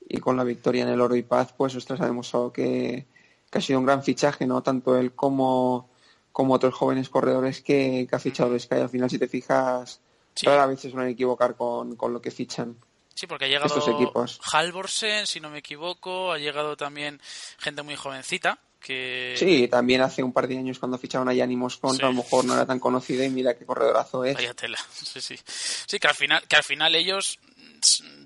y 0.09 0.19
con 0.19 0.37
la 0.37 0.45
victoria 0.45 0.83
en 0.85 0.91
el 0.91 1.01
Oro 1.01 1.17
y 1.17 1.23
Paz, 1.23 1.53
pues 1.57 1.75
ostras, 1.75 2.01
ha 2.01 2.07
demostrado 2.07 2.53
que, 2.53 3.07
ha 3.53 3.61
sido 3.61 3.79
un 3.79 3.87
gran 3.87 4.03
fichaje, 4.03 4.47
¿no? 4.47 4.63
Tanto 4.63 4.97
él 4.99 5.15
como, 5.15 5.89
como 6.37 6.53
otros 6.53 6.75
jóvenes 6.75 7.09
corredores 7.09 7.63
que, 7.63 8.07
ha 8.13 8.19
fichado 8.19 8.59
Sky. 8.59 8.75
Al 8.75 8.91
final, 8.91 9.09
si 9.09 9.19
te 9.19 9.27
fijas, 9.27 10.03
sí. 10.35 10.45
rara 10.45 10.67
vez 10.67 10.81
se 10.81 10.91
suelen 10.91 11.09
equivocar 11.09 11.57
con, 11.57 11.97
con 11.97 12.13
lo 12.13 12.21
que 12.21 12.31
fichan. 12.31 12.77
Sí, 13.15 13.27
porque 13.27 13.47
ha 13.47 13.49
llegado 13.49 13.69
estos 13.69 13.89
equipos. 13.89 14.39
Halvorsen, 14.53 15.27
si 15.27 15.41
no 15.41 15.49
me 15.49 15.61
equivoco, 15.61 16.33
ha 16.33 16.39
llegado 16.39 16.77
también 16.77 17.23
gente 17.57 17.81
muy 17.81 17.97
jovencita, 17.97 18.59
Sí, 18.87 19.67
también 19.69 20.01
hace 20.03 20.23
un 20.23 20.33
par 20.33 20.47
de 20.47 20.59
años 20.59 20.79
cuando 20.79 20.99
ficharon 20.99 21.29
a 21.29 21.35
Yanni 21.35 21.57
Moscon, 21.57 21.97
a 22.01 22.07
lo 22.07 22.13
mejor 22.13 22.45
no 22.45 22.55
era 22.55 22.67
tan 22.67 22.79
conocido 22.79 23.25
y 23.25 23.31
mira 23.31 23.57
qué 23.57 23.67
corredorazo 23.67 24.25
es. 24.25 24.35
Vaya 24.35 24.55
tela, 24.55 24.79
sí, 24.93 25.21
sí. 25.21 25.37
Sí, 25.47 25.99
que 25.99 26.07
al 26.07 26.15
final, 26.15 26.43
que 26.47 26.57
al 26.57 26.63
final 26.63 26.95
ellos, 26.95 27.41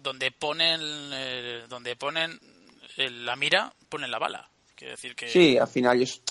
donde 0.03 0.33
ponen, 0.33 0.81
eh, 0.83 1.65
donde 1.69 1.97
ponen 1.97 2.39
la 2.97 3.37
mira, 3.37 3.73
ponen 3.89 4.11
la 4.11 4.19
bala. 4.19 4.51
Quiero 4.75 4.93
decir 4.93 5.15
que... 5.15 5.29
Sí, 5.29 5.57
al 5.57 5.69
final 5.69 5.97
ellos, 5.97 6.23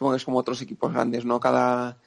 supongo 0.00 0.12
que 0.12 0.16
es 0.16 0.24
como 0.24 0.38
otros 0.38 0.62
equipos 0.62 0.94
grandes, 0.94 1.26
¿no? 1.26 1.38
Cada, 1.38 1.98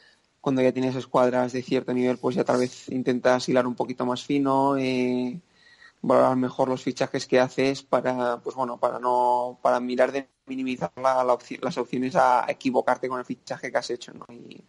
cuando 0.41 0.63
ya 0.63 0.71
tienes 0.71 0.95
escuadras 0.95 1.53
de 1.53 1.61
cierto 1.61 1.93
nivel, 1.93 2.17
pues 2.17 2.35
ya 2.35 2.43
tal 2.43 2.57
vez 2.57 2.89
intentas 2.89 3.47
hilar 3.47 3.67
un 3.67 3.75
poquito 3.75 4.03
más 4.03 4.23
fino, 4.23 4.75
eh, 4.77 5.39
valorar 6.01 6.35
mejor 6.35 6.69
los 6.69 6.81
fichajes 6.81 7.27
que 7.27 7.39
haces 7.39 7.83
para, 7.83 8.37
pues 8.37 8.55
bueno, 8.55 8.79
para 8.79 8.97
no, 8.97 9.59
para 9.61 9.79
mirar 9.79 10.11
de 10.11 10.27
minimizar 10.47 10.91
las 10.95 11.77
opciones 11.77 12.15
a 12.15 12.47
equivocarte 12.47 13.07
con 13.07 13.19
el 13.19 13.25
fichaje 13.25 13.71
que 13.71 13.77
has 13.77 13.91
hecho, 13.91 14.11
¿no? 14.11 14.25
Y, 14.33 14.63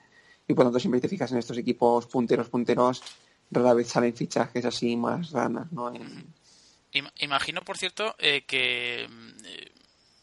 por 0.48 0.58
lo 0.58 0.64
tanto 0.64 0.80
siempre 0.80 1.00
te 1.00 1.08
fijas 1.08 1.32
en 1.32 1.38
estos 1.38 1.56
equipos 1.56 2.06
punteros, 2.06 2.50
punteros, 2.50 3.02
rara 3.50 3.72
vez 3.72 3.88
salen 3.88 4.14
fichajes 4.14 4.66
así 4.66 4.98
más 4.98 5.30
ranas, 5.30 5.72
¿no? 5.72 5.90
Imagino, 7.20 7.62
por 7.62 7.78
cierto, 7.78 8.14
eh, 8.18 8.44
que 8.46 9.04
eh, 9.04 9.73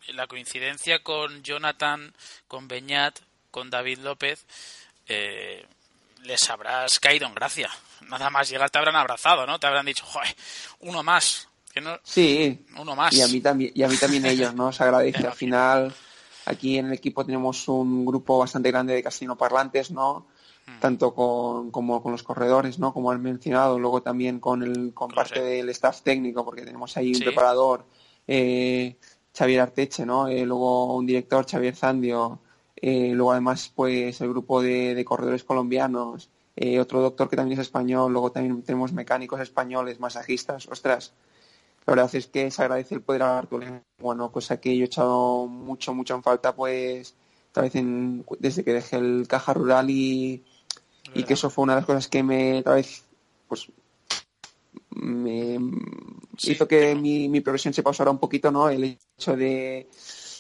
la 0.10 0.28
coincidencia 0.28 1.04
con 1.04 1.44
Jonathan, 1.44 2.14
con 2.48 2.68
Beñat, 2.68 3.20
con 3.50 3.70
David 3.70 4.00
López, 4.00 4.46
eh, 5.08 5.66
les 6.24 6.50
habrás 6.50 7.00
caído 7.00 7.28
en 7.28 7.36
gracia. 7.36 7.70
Nada 8.10 8.30
más 8.30 8.50
llegar 8.50 8.70
te 8.70 8.78
habrán 8.78 8.96
abrazado, 8.96 9.46
¿no? 9.46 9.60
Te 9.60 9.68
habrán 9.68 9.86
dicho, 9.86 10.06
joder, 10.06 10.36
uno 10.80 11.04
más. 11.04 11.48
Sí. 12.04 12.66
Uno 12.78 12.96
más. 12.96 13.14
Y 13.14 13.22
a 13.22 13.28
mí 13.28 13.42
también, 13.42 13.72
y 13.74 13.84
a 13.84 13.88
mí 13.88 13.98
también 13.98 14.26
ellos, 14.26 14.54
¿no? 14.54 14.72
Se 14.72 14.84
agradece. 14.84 15.26
Al 15.26 15.34
final, 15.34 15.94
aquí 16.46 16.78
en 16.78 16.88
el 16.88 16.94
equipo 16.94 17.26
tenemos 17.26 17.68
un 17.68 18.06
grupo 18.06 18.40
bastante 18.40 18.72
grande 18.72 18.94
de 18.94 19.36
parlantes, 19.36 19.92
¿no? 19.92 20.28
Hmm. 20.66 20.80
Tanto 20.80 21.14
con, 21.14 21.72
como 21.72 22.04
con 22.04 22.12
los 22.12 22.24
corredores, 22.24 22.78
¿no? 22.78 22.94
Como 22.94 23.12
han 23.12 23.22
mencionado, 23.22 23.80
luego 23.80 24.02
también 24.02 24.40
con 24.40 24.64
el 24.64 24.94
con 24.94 25.12
parte 25.12 25.42
del 25.42 25.70
staff 25.70 26.02
técnico, 26.02 26.44
porque 26.44 26.64
tenemos 26.64 26.96
ahí 26.98 27.14
un 27.14 27.22
preparador, 27.22 27.86
eh, 28.28 28.98
Xavier 29.34 29.62
Arteche, 29.62 30.06
¿no? 30.06 30.28
Eh, 30.28 30.46
luego 30.46 30.96
un 30.96 31.06
director, 31.06 31.46
Xavier 31.50 31.76
Zandio, 31.76 32.40
eh, 32.76 33.12
luego 33.14 33.32
además 33.32 33.72
pues 33.76 34.20
el 34.22 34.30
grupo 34.30 34.62
de, 34.62 35.04
corredores 35.06 35.44
colombianos, 35.44 36.30
eh, 36.56 36.80
otro 36.80 37.02
doctor 37.02 37.30
que 37.30 37.36
también 37.36 37.60
es 37.60 37.66
español, 37.68 38.12
luego 38.12 38.32
también 38.32 38.62
tenemos 38.64 38.92
mecánicos 38.94 39.40
españoles, 39.40 40.00
masajistas, 40.00 40.68
ostras, 40.68 41.14
la 41.86 41.96
verdad 41.96 42.16
es 42.16 42.28
que 42.28 42.52
se 42.52 42.62
agradece 42.62 42.96
el 42.96 43.02
poder 43.02 43.24
hablar 43.24 43.48
tu 43.48 43.60
lengua, 43.60 44.16
¿no? 44.16 44.32
cosa 44.32 44.60
que 44.60 44.76
yo 44.78 44.84
he 44.84 44.86
echado 44.86 45.48
mucho, 45.48 45.94
mucho 45.94 46.16
en 46.16 46.24
falta, 46.24 46.56
pues, 46.56 47.16
tal 47.52 47.70
vez 47.70 47.74
desde 48.40 48.64
que 48.64 48.74
dejé 48.74 48.98
el 48.98 49.28
caja 49.28 49.54
rural 49.54 49.90
y, 49.90 50.44
y 51.14 51.24
que 51.24 51.34
eso 51.34 51.50
fue 51.50 51.64
una 51.64 51.74
de 51.76 51.82
las 51.82 51.86
cosas 51.86 52.08
que 52.08 52.24
me, 52.24 52.62
tal 52.64 52.76
vez, 52.76 53.04
pues, 53.48 53.72
me 55.02 55.60
hizo 56.44 56.68
que 56.68 56.96
mi, 56.96 57.28
mi 57.28 57.42
progresión 57.42 57.74
se 57.74 57.84
pausara 57.84 58.12
un 58.12 58.20
poquito, 58.20 58.52
¿no? 58.52 58.70
El 58.70 58.84
hecho 59.18 59.36
de, 59.36 59.90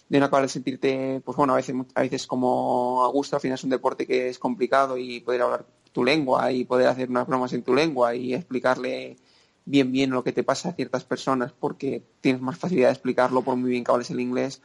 de 0.08 0.20
no 0.20 0.26
acabar 0.26 0.44
de 0.44 0.50
sentirte, 0.50 1.22
pues 1.24 1.36
bueno, 1.36 1.54
a 1.54 1.58
veces, 1.58 1.76
a 1.96 2.02
veces 2.02 2.28
como 2.28 3.04
a 3.04 3.08
gusto, 3.10 3.36
al 3.36 3.42
final 3.42 3.56
es 3.56 3.64
un 3.64 3.70
deporte 3.70 4.06
que 4.06 4.30
es 4.30 4.40
complicado 4.40 4.98
y 4.98 5.20
poder 5.22 5.42
hablar 5.42 5.66
tu 5.92 6.04
lengua 6.04 6.52
y 6.52 6.66
poder 6.66 6.88
hacer 6.88 7.10
unas 7.10 7.28
bromas 7.28 7.54
en 7.54 7.64
tu 7.64 7.74
lengua 7.74 8.16
y 8.16 8.34
explicarle 8.34 9.18
bien 9.66 9.92
bien 9.92 10.10
lo 10.10 10.24
que 10.24 10.32
te 10.32 10.44
pasa 10.44 10.70
a 10.70 10.74
ciertas 10.74 11.04
personas 11.04 11.52
porque 11.52 12.04
tienes 12.20 12.42
más 12.42 12.58
facilidad 12.58 12.88
de 12.88 12.94
explicarlo 12.94 13.42
por 13.42 13.56
muy 13.56 13.72
bien 13.72 13.84
que 13.84 13.92
hables 13.92 14.10
el 14.10 14.20
inglés, 14.20 14.62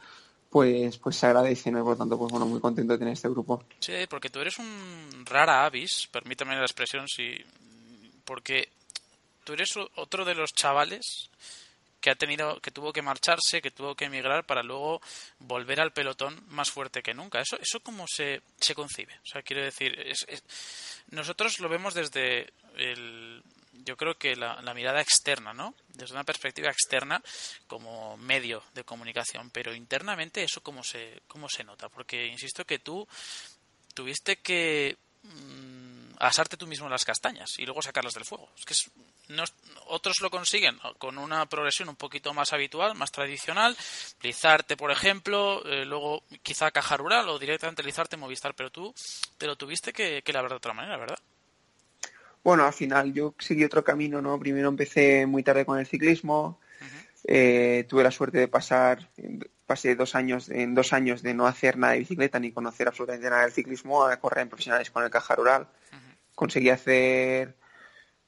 pues, 0.49 0.97
pues 0.97 1.15
se 1.15 1.27
agradece, 1.27 1.71
¿no? 1.71 1.83
por 1.83 1.93
lo 1.93 1.97
tanto, 1.97 2.17
pues 2.17 2.31
bueno, 2.31 2.45
muy 2.45 2.59
contento 2.59 2.93
de 2.93 2.99
tener 2.99 3.13
este 3.13 3.29
grupo. 3.29 3.63
Sí, 3.79 3.93
porque 4.09 4.29
tú 4.29 4.39
eres 4.39 4.57
un 4.59 5.25
rara 5.25 5.65
avis, 5.65 6.07
permítame 6.11 6.55
la 6.55 6.61
expresión, 6.63 7.07
sí, 7.07 7.35
porque 8.25 8.69
tú 9.47 9.53
eres 9.53 9.77
otro 9.95 10.25
de 10.25 10.35
los 10.35 10.53
chavales 10.53 11.29
que 12.01 12.09
ha 12.09 12.15
tenido 12.15 12.59
que 12.59 12.69
tuvo 12.69 12.91
que 12.91 13.01
marcharse, 13.01 13.61
que 13.61 13.71
tuvo 13.71 13.95
que 13.95 14.03
emigrar 14.03 14.45
para 14.45 14.61
luego 14.61 15.01
volver 15.39 15.79
al 15.79 15.93
pelotón 15.93 16.43
más 16.49 16.69
fuerte 16.69 17.01
que 17.01 17.13
nunca. 17.13 17.39
Eso 17.39 17.57
eso 17.61 17.79
cómo 17.79 18.05
se, 18.13 18.41
se 18.59 18.75
concibe? 18.75 19.13
O 19.23 19.25
sea, 19.25 19.43
quiero 19.43 19.63
decir, 19.63 19.97
nosotros 21.11 21.61
lo 21.61 21.69
vemos 21.69 21.93
desde 21.93 22.51
el 22.75 23.41
yo 23.85 23.95
creo 23.95 24.17
que 24.17 24.35
la, 24.35 24.73
mirada 24.73 24.99
externa, 24.99 25.53
¿no? 25.53 25.73
Desde 25.87 26.13
una 26.13 26.25
perspectiva 26.25 26.69
externa 26.69 27.23
como 27.67 28.17
medio 28.17 28.61
de 28.73 28.83
comunicación, 28.83 29.49
pero 29.51 29.73
internamente 29.73 30.43
eso 30.43 30.61
cómo 30.61 30.83
se, 30.83 31.21
cómo 31.29 31.47
se 31.47 31.63
nota, 31.63 31.87
porque 31.87 32.25
insisto 32.25 32.65
que 32.65 32.79
tú 32.79 33.07
tuviste 33.93 34.39
que 34.39 34.97
mm, 35.23 36.15
asarte 36.19 36.57
tú 36.57 36.67
mismo 36.67 36.89
las 36.89 37.05
castañas 37.05 37.51
y 37.59 37.65
luego 37.65 37.81
sacarlas 37.81 38.13
del 38.13 38.25
fuego. 38.25 38.51
Es 38.57 38.65
que 38.65 38.73
no, 39.29 39.43
otros 39.87 40.21
lo 40.21 40.29
consiguen 40.29 40.77
con 40.97 41.17
una 41.17 41.45
progresión 41.47 41.89
un 41.89 41.95
poquito 41.95 42.33
más 42.33 42.53
habitual, 42.53 42.95
más 42.95 43.11
tradicional, 43.11 43.75
Lizarte, 44.21 44.77
por 44.77 44.91
ejemplo, 44.91 45.63
eh, 45.65 45.85
luego 45.85 46.23
quizá 46.43 46.71
Caja 46.71 46.97
Rural 46.97 47.27
o 47.29 47.39
directamente 47.39 47.83
Lizarte 47.83 48.17
Movistar, 48.17 48.53
pero 48.55 48.71
tú 48.71 48.93
te 49.37 49.47
lo 49.47 49.55
tuviste 49.55 49.93
que, 49.93 50.21
que 50.21 50.31
ver 50.31 50.49
de 50.49 50.55
otra 50.55 50.73
manera, 50.73 50.97
¿verdad? 50.97 51.19
Bueno, 52.43 52.65
al 52.65 52.73
final 52.73 53.13
yo 53.13 53.33
seguí 53.39 53.63
otro 53.63 53.83
camino, 53.83 54.21
¿no? 54.21 54.39
Primero 54.39 54.69
empecé 54.69 55.25
muy 55.25 55.43
tarde 55.43 55.65
con 55.65 55.79
el 55.79 55.85
ciclismo, 55.85 56.59
eh, 57.25 57.85
tuve 57.89 58.03
la 58.03 58.11
suerte 58.11 58.37
de 58.37 58.47
pasar, 58.47 59.09
pasé 59.65 59.95
dos 59.95 60.15
años, 60.15 60.49
en 60.49 60.73
dos 60.73 60.93
años 60.93 61.21
de 61.21 61.33
no 61.33 61.45
hacer 61.45 61.77
nada 61.77 61.93
de 61.93 61.99
bicicleta 61.99 62.39
ni 62.39 62.53
conocer 62.53 62.87
absolutamente 62.87 63.29
nada 63.29 63.41
del 63.41 63.51
ciclismo 63.51 64.05
a 64.05 64.15
correr 64.17 64.43
en 64.43 64.49
profesionales 64.49 64.91
con 64.91 65.03
el 65.03 65.09
Caja 65.09 65.35
Rural. 65.35 65.67
Conseguí 66.35 66.69
hacer 66.69 67.57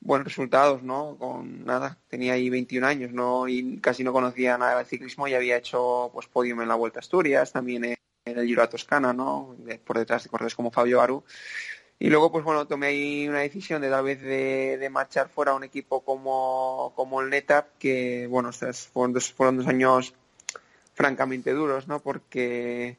buenos 0.02 0.26
resultados, 0.26 0.84
¿no? 0.84 1.18
Con 1.18 1.66
nada, 1.66 1.98
tenía 2.08 2.34
ahí 2.34 2.50
21 2.50 2.86
años, 2.88 3.12
¿no? 3.12 3.48
Y 3.48 3.80
casi 3.80 4.04
no 4.04 4.14
conocía 4.14 4.58
nada 4.58 4.78
del 4.78 4.86
ciclismo 4.86 5.28
y 5.28 5.34
había 5.34 5.58
hecho, 5.58 6.10
pues, 6.14 6.28
podium 6.28 6.62
en 6.62 6.68
la 6.68 6.76
Vuelta 6.76 7.00
a 7.00 7.02
Asturias, 7.02 7.52
también 7.52 7.86
en 7.86 7.98
el 8.26 8.46
Giro 8.46 8.64
a 8.64 8.70
Toscana, 8.70 9.14
¿no? 9.14 9.56
Por 9.86 9.98
detrás 9.98 10.24
de 10.24 10.30
corredores 10.30 10.56
como 10.56 10.72
Fabio 10.72 11.02
Aru. 11.02 11.24
Y 12.02 12.10
luego, 12.10 12.32
pues 12.32 12.46
bueno, 12.46 12.66
tomé 12.66 12.88
ahí 12.88 13.28
una 13.28 13.40
decisión 13.40 13.82
de 13.82 13.90
tal 13.90 14.06
vez 14.06 14.22
de, 14.22 14.88
marchar 14.90 15.28
fuera 15.30 15.52
a 15.52 15.56
un 15.56 15.66
equipo 15.66 16.02
como, 16.06 16.94
como 16.96 17.22
el 17.22 17.30
NetApp, 17.30 17.78
que, 17.78 18.26
bueno, 18.28 18.52
fueron 18.54 19.14
dos, 19.14 19.34
fueron 19.34 19.58
dos 19.58 19.68
años 19.68 20.14
francamente 20.94 21.52
duros, 21.52 21.88
¿no? 21.90 22.00
Porque 22.00 22.98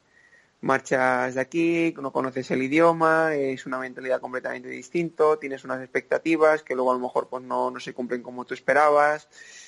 marchas 0.61 1.33
de 1.35 1.41
aquí, 1.41 1.93
no 1.99 2.11
conoces 2.11 2.51
el 2.51 2.61
idioma, 2.61 3.33
es 3.35 3.65
una 3.65 3.79
mentalidad 3.79 4.21
completamente 4.21 4.69
distinta, 4.69 5.37
tienes 5.39 5.63
unas 5.63 5.81
expectativas 5.81 6.61
que 6.61 6.75
luego 6.75 6.91
a 6.91 6.93
lo 6.93 6.99
mejor 6.99 7.27
pues 7.29 7.43
no, 7.43 7.71
no 7.71 7.79
se 7.79 7.93
cumplen 7.93 8.21
como 8.21 8.45
tú 8.45 8.53
esperabas 8.53 9.27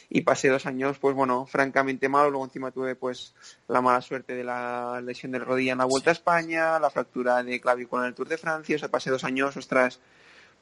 y 0.09 0.21
pasé 0.21 0.49
dos 0.49 0.67
años 0.67 0.99
pues 0.99 1.15
bueno, 1.15 1.47
francamente 1.47 2.09
malo, 2.09 2.29
luego 2.29 2.45
encima 2.45 2.71
tuve 2.71 2.95
pues 2.95 3.33
la 3.67 3.81
mala 3.81 4.01
suerte 4.01 4.35
de 4.35 4.43
la 4.43 5.01
lesión 5.01 5.31
de 5.31 5.39
rodilla 5.39 5.71
en 5.71 5.79
la 5.79 5.85
Vuelta 5.85 6.11
a 6.11 6.13
España, 6.13 6.79
la 6.79 6.91
fractura 6.91 7.41
de 7.41 7.59
clavícula 7.59 8.03
en 8.03 8.09
el 8.09 8.15
Tour 8.15 8.29
de 8.29 8.37
Francia, 8.37 8.75
o 8.75 8.79
sea, 8.79 8.89
pasé 8.89 9.09
dos 9.09 9.23
años, 9.23 9.57
ostras, 9.57 9.99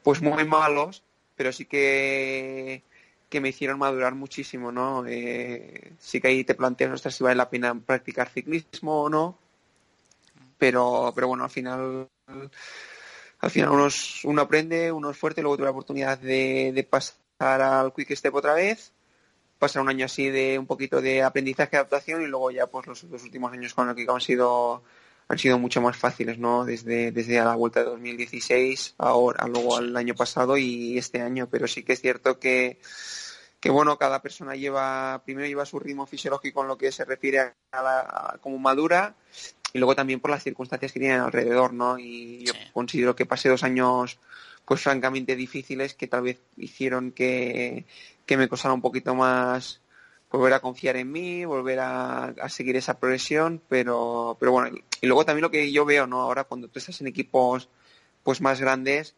pues 0.02 0.22
muy 0.22 0.46
malos, 0.46 1.04
pero 1.36 1.52
sí 1.52 1.66
que 1.66 2.84
que 3.32 3.40
me 3.40 3.50
hicieron 3.50 3.80
madurar 3.80 4.14
muchísimo, 4.14 4.74
¿no? 4.74 5.06
Eh, 5.08 5.94
sí 6.00 6.20
que 6.20 6.28
ahí 6.28 6.44
te 6.44 6.54
planteas, 6.54 6.92
ostras, 6.92 7.16
si 7.16 7.24
vale 7.24 7.38
la 7.38 7.50
pena 7.50 7.74
practicar 7.74 8.28
ciclismo 8.30 9.04
o 9.04 9.10
no, 9.10 9.40
pero, 10.62 11.12
pero 11.16 11.28
bueno, 11.28 11.44
al 11.44 11.50
final 11.50 12.08
al 13.40 13.50
final 13.50 13.90
uno, 14.26 14.42
aprende, 14.44 14.92
uno 14.92 15.10
es 15.10 15.18
fuerte, 15.18 15.42
luego 15.42 15.58
tuve 15.58 15.66
la 15.66 15.72
oportunidad 15.72 16.20
de, 16.20 16.88
pasar 16.88 17.64
al 17.64 17.92
Quick 17.92 18.12
Step 18.14 18.36
otra 18.36 18.54
vez, 18.54 18.94
pasar 19.58 19.82
un 19.82 19.90
año 19.90 20.06
así 20.06 20.30
de 20.30 20.60
un 20.60 20.68
poquito 20.68 21.02
de 21.02 21.24
aprendizaje, 21.24 21.78
adaptación 21.78 22.22
y 22.22 22.28
luego 22.28 22.52
ya 22.52 22.68
pues 22.68 22.86
los, 22.86 23.04
últimos 23.04 23.52
años 23.52 23.74
con 23.74 23.90
el 23.90 23.96
Quick 23.96 24.08
han 24.12 24.22
sido 24.22 24.84
han 25.30 25.40
sido 25.40 25.58
mucho 25.58 25.82
más 25.82 25.98
fáciles, 25.98 26.38
¿no? 26.38 26.64
Desde, 26.64 27.12
desde 27.12 27.40
a 27.40 27.46
la 27.46 27.56
vuelta 27.56 27.80
de 27.80 27.88
2016, 27.88 28.96
ahora, 29.00 29.48
luego 29.48 29.78
al 29.78 29.98
año 29.98 30.14
pasado 30.14 30.58
y 30.58 31.00
este 31.00 31.22
año, 31.22 31.48
pero 31.50 31.68
sí 31.68 31.82
que 31.82 31.94
es 31.94 32.02
cierto 32.02 32.38
que, 32.38 32.80
que 33.60 33.72
bueno, 33.72 33.98
cada 33.98 34.22
persona 34.22 34.56
lleva, 34.56 35.24
primero 35.26 35.48
lleva 35.48 35.66
su 35.66 35.80
ritmo 35.80 36.06
fisiológico 36.06 36.62
en 36.62 36.68
lo 36.68 36.78
que 36.78 36.92
se 36.92 37.06
refiere 37.06 37.40
a, 37.40 37.82
la, 37.82 38.38
como 38.42 38.60
madura 38.60 39.16
y 39.74 39.80
luego 39.80 39.96
también 39.96 40.20
por 40.20 40.32
las 40.32 40.44
circunstancias 40.44 40.92
que 40.92 41.00
tienen 41.00 41.22
alrededor, 41.22 41.74
¿no? 41.74 41.98
Y 41.98 42.46
yo 42.46 42.54
considero 42.74 43.16
que 43.16 43.26
pasé 43.26 43.50
dos 43.50 43.64
años 43.64 44.20
pues 44.66 44.82
francamente 44.82 45.36
difíciles 45.36 45.94
que 45.94 46.08
tal 46.08 46.24
vez 46.24 46.40
hicieron 46.58 47.12
que, 47.12 47.86
me 48.30 48.48
costara 48.48 48.74
un 48.74 48.82
poquito 48.82 49.14
más 49.14 49.82
volver 50.32 50.54
a 50.54 50.62
confiar 50.62 50.96
en 50.96 51.12
mí, 51.12 51.44
volver 51.44 51.80
a, 51.82 52.34
seguir 52.48 52.78
esa 52.78 52.98
progresión, 52.98 53.62
pero, 53.68 54.38
pero 54.40 54.54
bueno, 54.54 54.78
y 55.02 55.08
luego 55.08 55.26
también 55.26 55.42
lo 55.42 55.52
que 55.52 55.70
yo 55.74 55.84
veo, 55.84 56.08
¿no? 56.08 56.22
Ahora 56.22 56.46
cuando 56.46 56.70
tú 56.70 56.80
estás 56.80 57.02
en 57.02 57.08
equipos 57.08 57.68
pues 58.24 58.40
más 58.40 58.62
grandes, 58.62 59.16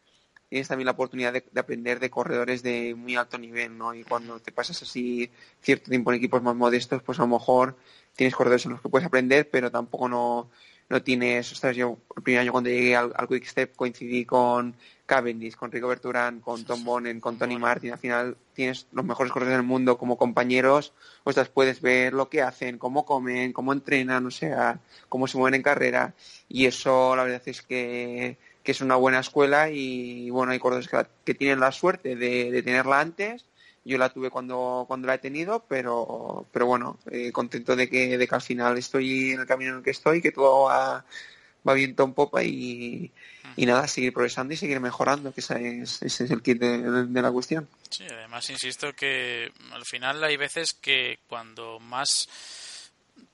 tienes 0.54 0.68
también 0.68 0.86
la 0.86 0.92
oportunidad 0.92 1.32
de, 1.32 1.42
aprender 1.56 1.98
de 1.98 2.10
corredores 2.10 2.62
de 2.62 2.94
muy 2.94 3.16
alto 3.16 3.38
nivel, 3.38 3.76
¿no? 3.76 3.92
Y 3.92 4.04
cuando 4.04 4.38
te 4.38 4.52
pasas 4.52 4.80
así 4.82 5.28
cierto 5.60 5.90
tiempo 5.90 6.12
en 6.12 6.18
equipos 6.18 6.44
más 6.44 6.54
modestos, 6.54 7.02
pues 7.02 7.18
a 7.18 7.22
lo 7.22 7.26
mejor 7.26 7.76
tienes 8.14 8.36
corredores 8.36 8.64
en 8.64 8.70
los 8.70 8.80
que 8.80 8.88
puedes 8.88 9.04
aprender, 9.04 9.50
pero 9.50 9.72
tampoco 9.72 10.08
no, 10.08 10.48
no 10.88 11.02
tienes, 11.02 11.50
ostras, 11.50 11.74
yo 11.74 11.98
el 12.16 12.22
primer 12.22 12.42
año 12.42 12.52
cuando 12.52 12.70
llegué 12.70 12.94
al, 12.94 13.12
Quick 13.28 13.46
Step 13.46 13.74
coincidí 13.74 14.24
con 14.24 14.76
Cavendish, 15.06 15.56
con 15.56 15.72
Rico 15.72 15.88
Berturán, 15.88 16.38
con 16.38 16.64
Tom 16.64 16.84
Bonnen, 16.84 17.18
con 17.18 17.36
Tony 17.36 17.58
Martin, 17.58 17.90
al 17.90 17.98
final 17.98 18.36
tienes 18.52 18.86
los 18.92 19.04
mejores 19.04 19.32
corredores 19.32 19.58
del 19.58 19.66
mundo 19.66 19.98
como 19.98 20.16
compañeros, 20.16 20.92
ostras, 21.24 21.48
puedes 21.48 21.80
ver 21.80 22.12
lo 22.12 22.28
que 22.28 22.42
hacen, 22.42 22.78
cómo 22.78 23.04
comen, 23.04 23.52
cómo 23.52 23.72
entrenan, 23.72 24.24
o 24.24 24.30
sea, 24.30 24.78
cómo 25.08 25.26
se 25.26 25.36
mueven 25.36 25.56
en 25.56 25.62
carrera, 25.64 26.14
y 26.48 26.66
eso 26.66 27.16
la 27.16 27.24
verdad 27.24 27.42
es 27.44 27.60
que, 27.62 28.38
que 28.64 28.72
es 28.72 28.80
una 28.80 28.96
buena 28.96 29.20
escuela 29.20 29.70
y 29.70 30.30
bueno, 30.30 30.52
hay 30.52 30.58
corredores 30.58 30.90
que, 31.24 31.34
tienen 31.34 31.60
la 31.60 31.70
suerte 31.70 32.16
de, 32.16 32.50
de 32.50 32.62
tenerla 32.62 33.00
antes 33.00 33.46
yo 33.84 33.98
la 33.98 34.08
tuve 34.08 34.30
cuando, 34.30 34.84
cuando 34.88 35.06
la 35.06 35.14
he 35.14 35.18
tenido, 35.18 35.64
pero, 35.68 36.46
pero 36.52 36.66
bueno, 36.66 36.98
eh, 37.10 37.30
contento 37.32 37.76
de 37.76 37.88
que, 37.88 38.16
de 38.16 38.26
que 38.26 38.34
al 38.34 38.42
final 38.42 38.78
estoy 38.78 39.32
en 39.32 39.40
el 39.40 39.46
camino 39.46 39.72
en 39.72 39.76
el 39.78 39.82
que 39.82 39.90
estoy, 39.90 40.22
que 40.22 40.32
todo 40.32 40.64
va, 40.64 41.04
va 41.68 41.74
bien 41.74 41.94
en 41.98 42.14
popa 42.14 42.42
y, 42.42 43.12
y 43.56 43.66
nada, 43.66 43.86
seguir 43.86 44.14
progresando 44.14 44.54
y 44.54 44.56
seguir 44.56 44.80
mejorando, 44.80 45.32
que 45.34 45.40
ese 45.40 45.82
es, 45.82 46.02
ese 46.02 46.24
es 46.24 46.30
el 46.30 46.42
kit 46.42 46.58
de, 46.58 47.22
la 47.22 47.30
cuestión. 47.30 47.68
Sí, 47.90 48.04
además 48.10 48.48
insisto 48.48 48.94
que 48.94 49.52
al 49.72 49.84
final 49.84 50.24
hay 50.24 50.38
veces 50.38 50.72
que 50.72 51.18
cuando 51.28 51.78
más 51.78 52.28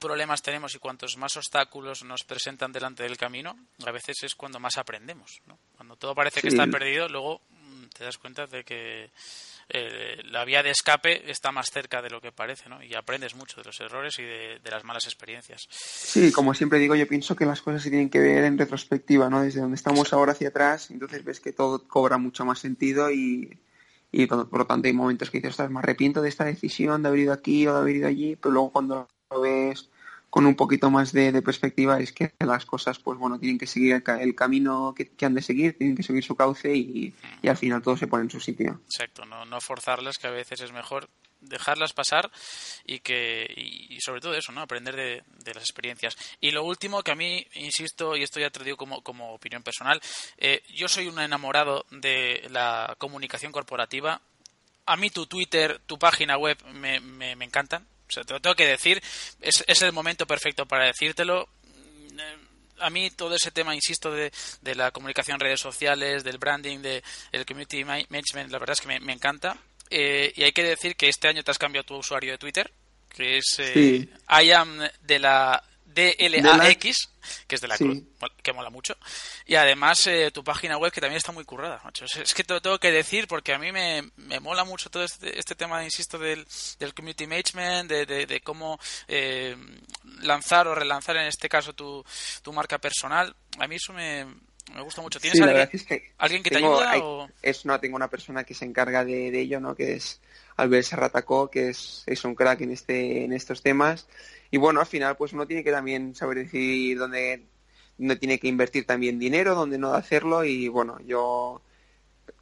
problemas 0.00 0.42
tenemos 0.42 0.74
y 0.74 0.78
cuantos 0.78 1.16
más 1.16 1.36
obstáculos 1.36 2.02
nos 2.02 2.24
presentan 2.24 2.72
delante 2.72 3.04
del 3.04 3.16
camino, 3.16 3.56
a 3.86 3.92
veces 3.92 4.16
es 4.22 4.34
cuando 4.34 4.58
más 4.58 4.78
aprendemos. 4.78 5.40
¿no? 5.46 5.58
Cuando 5.76 5.96
todo 5.96 6.14
parece 6.14 6.40
que 6.40 6.48
está 6.48 6.66
perdido, 6.66 7.08
luego 7.08 7.42
mm, 7.50 7.84
te 7.96 8.04
das 8.04 8.18
cuenta 8.18 8.46
de 8.46 8.64
que 8.64 9.10
eh, 9.72 10.20
la 10.24 10.44
vía 10.44 10.64
de 10.64 10.70
escape 10.70 11.30
está 11.30 11.52
más 11.52 11.70
cerca 11.70 12.02
de 12.02 12.10
lo 12.10 12.20
que 12.20 12.32
parece, 12.32 12.68
¿no? 12.68 12.82
Y 12.82 12.92
aprendes 12.94 13.36
mucho 13.36 13.60
de 13.60 13.66
los 13.66 13.78
errores 13.80 14.18
y 14.18 14.24
de, 14.24 14.58
las 14.68 14.82
malas 14.82 15.04
experiencias. 15.04 15.62
Sí, 15.70 16.32
como 16.32 16.54
siempre 16.54 16.80
digo, 16.80 16.96
yo 16.96 17.06
pienso 17.06 17.36
que 17.36 17.46
las 17.46 17.62
cosas 17.62 17.82
se 17.82 17.90
tienen 17.90 18.10
que 18.10 18.18
ver 18.18 18.42
en 18.42 18.58
retrospectiva, 18.58 19.30
¿no? 19.30 19.42
Desde 19.42 19.60
donde 19.60 19.76
estamos 19.76 20.12
ahora 20.12 20.32
hacia 20.32 20.48
atrás, 20.48 20.90
entonces 20.90 21.22
ves 21.22 21.38
que 21.38 21.52
todo 21.52 21.86
cobra 21.86 22.18
mucho 22.18 22.44
más 22.44 22.58
sentido 22.58 23.12
y, 23.12 23.60
y 24.10 24.26
por, 24.26 24.58
lo 24.58 24.66
tanto 24.66 24.88
hay 24.88 24.92
momentos 24.92 25.30
que 25.30 25.38
dices, 25.38 25.52
estás 25.52 25.70
me 25.70 25.78
arrepiento 25.78 26.20
de 26.20 26.30
esta 26.30 26.44
decisión, 26.44 27.02
de 27.02 27.08
haber 27.08 27.20
ido 27.20 27.32
aquí 27.32 27.68
o 27.68 27.74
de 27.74 27.80
haber 27.80 27.96
ido 27.96 28.08
allí, 28.08 28.34
pero 28.34 28.52
luego 28.52 28.72
cuando 28.72 29.08
lo 29.30 29.40
ves 29.40 29.88
con 30.28 30.46
un 30.46 30.54
poquito 30.54 30.90
más 30.90 31.12
de, 31.12 31.42
perspectiva 31.42 31.98
es 31.98 32.12
que 32.12 32.32
las 32.38 32.64
cosas, 32.64 33.00
pues 33.00 33.18
bueno, 33.18 33.38
tienen 33.40 33.58
que 33.58 33.66
seguir 33.66 34.00
el, 34.20 34.34
camino 34.36 34.94
que, 34.96 35.26
han 35.26 35.34
de 35.34 35.42
seguir, 35.42 35.76
tienen 35.76 35.96
que 35.96 36.04
seguir 36.04 36.22
su 36.22 36.36
cauce 36.36 36.72
y, 36.72 37.12
al 37.42 37.56
final 37.56 37.82
todo 37.82 37.96
se 37.96 38.06
pone 38.06 38.24
en 38.24 38.30
su 38.30 38.38
sitio. 38.38 38.80
Exacto, 38.84 39.24
no, 39.24 39.44
no 39.44 39.60
forzarlas, 39.60 40.18
que 40.18 40.28
a 40.28 40.30
veces 40.30 40.60
es 40.60 40.72
mejor 40.72 41.08
dejarlas 41.40 41.94
pasar 41.94 42.30
y 42.84 43.00
que 43.00 43.46
y 43.56 43.98
sobre 44.02 44.20
todo 44.20 44.34
eso 44.34 44.52
no 44.52 44.60
aprender 44.60 44.94
de, 44.94 45.22
las 45.52 45.64
experiencias. 45.64 46.16
Y 46.40 46.52
lo 46.52 46.62
último 46.62 47.02
que 47.02 47.10
a 47.10 47.16
mí 47.16 47.44
insisto 47.54 48.14
y 48.14 48.22
esto 48.22 48.38
ya 48.38 48.50
te 48.50 48.62
digo 48.62 48.76
como, 48.76 49.02
como 49.02 49.32
opinión 49.32 49.62
personal 49.62 50.00
eh, 50.36 50.62
yo 50.74 50.86
soy 50.86 51.08
un 51.08 51.18
enamorado 51.18 51.86
de 51.90 52.46
la 52.50 52.94
comunicación 52.98 53.50
corporativa. 53.50 54.20
A 54.86 54.96
mí 54.96 55.10
tu 55.10 55.26
Twitter 55.26 55.80
tu 55.86 55.98
página 55.98 56.36
web 56.36 56.56
me, 56.72 57.00
me 57.00 57.44
encantan 57.44 57.86
o 58.10 58.12
sea, 58.12 58.24
te 58.24 58.34
lo 58.34 58.40
tengo 58.40 58.56
que 58.56 58.66
decir, 58.66 59.00
es, 59.40 59.64
es 59.66 59.82
el 59.82 59.92
momento 59.92 60.26
perfecto 60.26 60.66
para 60.66 60.86
decírtelo 60.86 61.48
a 62.80 62.90
mí 62.90 63.10
todo 63.10 63.34
ese 63.34 63.50
tema, 63.50 63.74
insisto, 63.74 64.10
de, 64.10 64.32
de, 64.62 64.74
la 64.74 64.90
comunicación 64.90 65.36
en 65.36 65.40
redes 65.40 65.60
sociales, 65.60 66.24
del 66.24 66.38
branding, 66.38 66.78
del 66.78 67.02
de, 67.32 67.44
community 67.44 67.84
management, 67.84 68.50
la 68.50 68.58
verdad 68.58 68.72
es 68.72 68.80
que 68.80 69.00
me, 69.00 69.12
encanta. 69.12 69.56
Eh, 69.90 70.32
y 70.34 70.42
hay 70.42 70.52
que 70.52 70.62
decir 70.62 70.96
que 70.96 71.08
este 71.08 71.28
año 71.28 71.42
te 71.42 71.50
has 71.50 71.58
cambiado 71.58 71.84
tu 71.84 71.96
usuario 71.96 72.32
de 72.32 72.38
Twitter, 72.38 72.70
que 73.14 73.38
es 73.38 73.56
eh, 73.58 74.08
I 74.28 74.52
am 74.52 74.80
de 75.02 75.18
la 75.18 75.62
DLAX, 75.94 77.10
que 77.46 77.54
es 77.54 77.60
de 77.60 77.68
la 77.68 77.76
Cruz, 77.76 78.02
que 78.42 78.52
mola 78.52 78.70
mucho. 78.70 78.96
Y 79.46 79.54
además 79.54 80.06
eh, 80.06 80.30
tu 80.32 80.44
página 80.44 80.76
web 80.78 80.92
que 80.92 81.00
también 81.00 81.18
está 81.18 81.32
muy 81.32 81.44
currada, 81.44 81.80
macho. 81.84 82.04
Es, 82.04 82.34
que 82.34 82.44
te 82.44 82.54
lo 82.54 82.62
tengo 82.62 82.78
que 82.78 82.90
decir 82.90 83.26
porque 83.26 83.52
a 83.52 83.58
mí 83.58 83.72
me, 83.72 84.10
me 84.16 84.40
mola 84.40 84.64
mucho 84.64 84.90
todo 84.90 85.04
este, 85.04 85.38
este 85.38 85.54
tema, 85.54 85.84
insisto, 85.84 86.18
del, 86.18 86.46
del 86.78 86.94
community 86.94 87.26
management, 87.26 87.90
de, 87.90 88.26
de, 88.26 88.40
cómo 88.40 88.78
eh, 89.08 89.56
lanzar 90.22 90.66
o 90.68 90.74
relanzar 90.74 91.16
en 91.16 91.26
este 91.26 91.48
caso 91.48 91.72
tu, 91.72 92.04
tu 92.42 92.52
marca 92.52 92.78
personal. 92.78 93.34
A 93.58 93.66
mí 93.66 93.76
eso 93.76 93.92
me, 93.92 94.26
Me 94.74 94.82
gusta 94.82 95.02
mucho. 95.02 95.18
¿Tienes 95.18 95.40
alguien, 95.40 96.42
que, 96.42 96.50
te 96.50 96.56
ayuda? 96.56 97.28
Es, 97.42 97.64
no, 97.64 97.78
tengo 97.80 97.96
una 97.96 98.08
persona 98.08 98.44
que 98.44 98.54
se 98.54 98.64
encarga 98.64 99.04
de, 99.04 99.38
ello, 99.40 99.60
¿no? 99.60 99.74
Que 99.74 99.94
es 99.94 100.20
Albert 100.56 100.86
Serratacó, 100.86 101.50
que 101.50 101.70
es, 101.70 102.04
es 102.06 102.24
un 102.24 102.34
crack 102.34 102.60
en, 102.60 102.70
este, 102.70 103.24
en 103.24 103.32
estos 103.32 103.62
temas. 103.62 104.06
Y 104.50 104.58
bueno, 104.58 104.80
al 104.80 104.86
final, 104.86 105.16
pues 105.16 105.32
uno 105.32 105.46
tiene 105.46 105.62
que 105.64 105.70
también 105.70 106.14
saber 106.14 106.38
decidir 106.38 106.98
dónde, 106.98 107.46
dónde 107.98 108.16
tiene 108.16 108.38
que 108.38 108.48
invertir 108.48 108.86
también 108.86 109.18
dinero, 109.18 109.54
dónde 109.54 109.78
no 109.78 109.94
hacerlo. 109.94 110.44
Y 110.44 110.68
bueno, 110.68 110.98
yo 111.04 111.62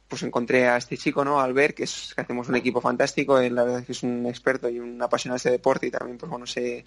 pues 0.07 0.23
encontré 0.23 0.67
a 0.67 0.77
este 0.77 0.97
chico, 0.97 1.23
¿no? 1.23 1.39
Albert, 1.39 1.75
que, 1.77 1.83
es, 1.83 2.13
que 2.15 2.21
hacemos 2.21 2.49
un 2.49 2.55
equipo 2.55 2.81
fantástico, 2.81 3.37
él 3.39 3.53
la 3.53 3.63
verdad 3.63 3.79
es 3.81 3.85
que 3.85 3.91
es 3.91 4.03
un 4.03 4.25
experto 4.25 4.67
y 4.67 4.79
un 4.79 4.99
apasionado 5.01 5.35
de 5.35 5.37
este 5.37 5.51
deporte 5.51 5.85
y 5.85 5.91
también, 5.91 6.17
pues 6.17 6.31
bueno, 6.31 6.47
se, 6.47 6.83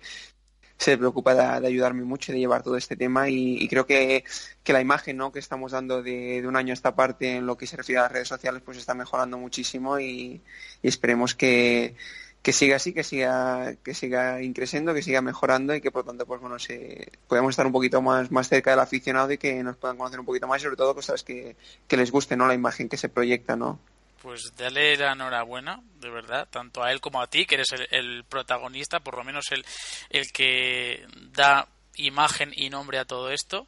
se 0.77 0.99
preocupa 0.99 1.61
de, 1.61 1.67
ayudarme 1.67 2.03
mucho, 2.03 2.33
de 2.33 2.41
llevar 2.41 2.65
todo 2.65 2.77
este 2.77 2.97
tema 2.97 3.29
y, 3.29 3.69
creo 3.69 3.87
que, 3.87 4.25
la 4.67 4.81
imagen 4.81 5.17
¿no? 5.17 5.31
que 5.31 5.39
estamos 5.39 5.71
dando 5.71 6.03
de, 6.03 6.43
un 6.47 6.57
año 6.57 6.73
a 6.73 6.75
esta 6.75 6.97
parte 6.97 7.37
en 7.37 7.47
lo 7.47 7.57
que 7.57 7.69
se 7.69 7.77
refiere 7.77 8.01
a 8.01 8.03
las 8.05 8.13
redes 8.13 8.29
sociales 8.29 8.63
pues 8.65 8.79
está 8.79 8.93
mejorando 8.95 9.39
muchísimo 9.39 10.01
y 10.01 10.43
esperemos 10.83 11.37
que, 11.37 11.95
que 12.43 12.53
siga 12.53 12.77
así, 12.77 12.93
que 12.93 13.05
siga, 13.05 13.75
que 13.85 13.95
siga 13.95 14.43
increciendo, 14.43 14.95
que 14.95 15.03
siga 15.03 15.23
mejorando 15.23 15.75
y 15.75 15.81
que 15.81 15.93
por 15.93 16.05
tanto 16.05 16.27
pues 16.27 16.41
bueno 16.41 16.59
se 16.59 17.13
podemos 17.29 17.51
estar 17.51 17.67
un 17.67 17.73
poquito 17.73 18.03
más, 18.03 18.31
más 18.31 18.49
cerca 18.49 18.73
del 18.73 18.81
aficionado 18.81 19.31
y 19.33 19.39
que 19.39 19.63
nos 19.63 19.77
puedan 19.77 19.97
conocer 19.97 20.19
un 20.19 20.27
poquito 20.27 20.49
más 20.49 20.61
y 20.61 20.65
sobre 20.65 20.77
todo 20.77 20.95
cosas 20.95 21.23
que, 21.23 21.57
que 21.87 21.97
les 21.97 22.11
guste, 22.11 22.37
¿no? 22.37 22.47
La 22.47 22.55
imagen 22.55 22.89
que 22.89 22.97
se 22.97 23.09
proyecta, 23.09 23.55
¿no? 23.55 23.79
Pues 24.23 24.53
dale 24.57 24.97
la 24.97 25.13
enhorabuena, 25.13 25.81
de 26.01 26.09
verdad, 26.09 26.49
tanto 26.49 26.83
a 26.83 26.93
él 26.93 27.01
como 27.01 27.21
a 27.21 27.27
ti, 27.27 27.45
que 27.45 27.57
eres 27.57 27.69
el, 27.91 28.25
protagonista, 28.25 29.01
por 29.01 29.17
lo 29.17 29.25
menos 29.25 29.47
el, 29.51 29.65
el 30.11 30.31
que 30.33 31.05
da 31.33 31.67
imagen 31.97 32.53
y 32.55 32.71
nombre 32.71 32.99
a 32.99 33.05
todo 33.05 33.31
esto. 33.31 33.67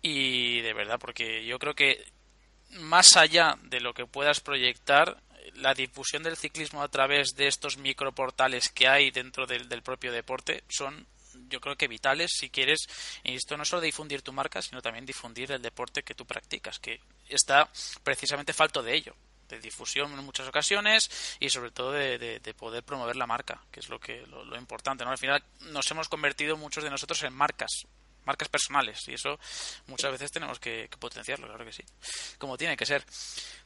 Y 0.00 0.60
de 0.60 0.74
verdad, 0.74 0.98
porque 0.98 1.46
yo 1.46 1.60
creo 1.60 1.74
que 1.74 2.04
más 2.80 3.16
allá 3.16 3.56
de 3.62 3.78
lo 3.78 3.94
que 3.94 4.06
puedas 4.06 4.40
proyectar, 4.40 5.22
la 5.54 5.74
difusión 5.74 6.22
del 6.22 6.36
ciclismo 6.36 6.82
a 6.82 6.88
través 6.88 7.34
de 7.36 7.46
estos 7.46 7.76
microportales 7.76 8.68
que 8.70 8.88
hay 8.88 9.10
dentro 9.10 9.46
del, 9.46 9.82
propio 9.82 10.12
deporte 10.12 10.64
son 10.68 11.06
yo 11.48 11.60
creo 11.60 11.76
que 11.76 11.88
vitales 11.88 12.32
si 12.34 12.50
quieres, 12.50 12.86
esto 13.24 13.56
no 13.56 13.64
solo 13.64 13.80
difundir 13.80 14.22
tu 14.22 14.32
marca, 14.32 14.60
sino 14.60 14.82
también 14.82 15.06
difundir 15.06 15.50
el 15.52 15.62
deporte 15.62 16.02
que 16.02 16.14
tú 16.14 16.26
practicas, 16.26 16.78
que 16.78 17.00
está 17.28 17.70
precisamente 18.02 18.52
falto 18.52 18.82
de 18.82 18.94
ello, 18.94 19.14
de 19.48 19.58
difusión 19.58 20.12
en 20.12 20.24
muchas 20.24 20.46
ocasiones 20.48 21.36
y 21.40 21.48
sobre 21.48 21.70
todo 21.70 21.92
de, 21.92 22.54
poder 22.56 22.82
promover 22.82 23.16
la 23.16 23.26
marca, 23.26 23.62
que 23.70 23.80
es 23.80 23.88
lo 23.88 23.98
que 23.98 24.26
lo, 24.26 24.56
importante, 24.56 25.04
¿no? 25.04 25.10
Al 25.10 25.18
final 25.18 25.42
nos 25.70 25.90
hemos 25.90 26.08
convertido 26.08 26.56
muchos 26.56 26.84
de 26.84 26.90
nosotros 26.90 27.22
en 27.22 27.32
marcas, 27.32 27.86
marcas 28.24 28.48
personales 28.48 29.00
y 29.08 29.14
eso 29.14 29.38
muchas 29.86 30.12
veces 30.12 30.30
tenemos 30.30 30.58
que, 30.58 30.88
potenciarlo, 30.98 31.46
claro 31.46 31.64
que 31.64 31.72
sí, 31.72 31.82
como 32.38 32.56
tiene 32.56 32.76
que 32.76 32.86
ser. 32.86 33.04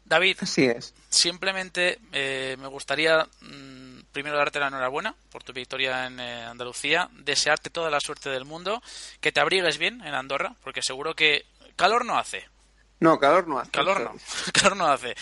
David, 0.05 0.39
Así 0.41 0.65
es. 0.65 0.95
simplemente 1.09 1.99
eh, 2.13 2.57
me 2.59 2.69
gustaría 2.69 3.27
mm, 3.41 4.01
primero 4.13 4.37
darte 4.37 4.61
la 4.61 4.69
enhorabuena 4.69 5.15
por 5.31 5.43
tu 5.43 5.53
victoria 5.53 6.07
en 6.07 6.21
eh, 6.21 6.45
Andalucía, 6.45 7.09
desearte 7.13 7.71
toda 7.71 7.91
la 7.91 8.01
suerte 8.01 8.31
del 8.31 8.45
mundo, 8.45 8.83
que 9.21 9.33
te 9.33 9.41
abrigues 9.41 9.79
bien 9.79 10.01
en 10.03 10.15
Andorra, 10.15 10.55
porque 10.63 10.83
seguro 10.83 11.15
que 11.15 11.47
calor 11.77 12.05
no 12.05 12.19
hace. 12.19 12.49
No, 13.01 13.19
calor 13.19 13.47
no 13.47 13.59
hace. 13.59 13.71
Calor 13.71 14.01
no, 14.01 14.15
calor 14.53 14.77
no 14.77 14.87
hace. 14.87 15.15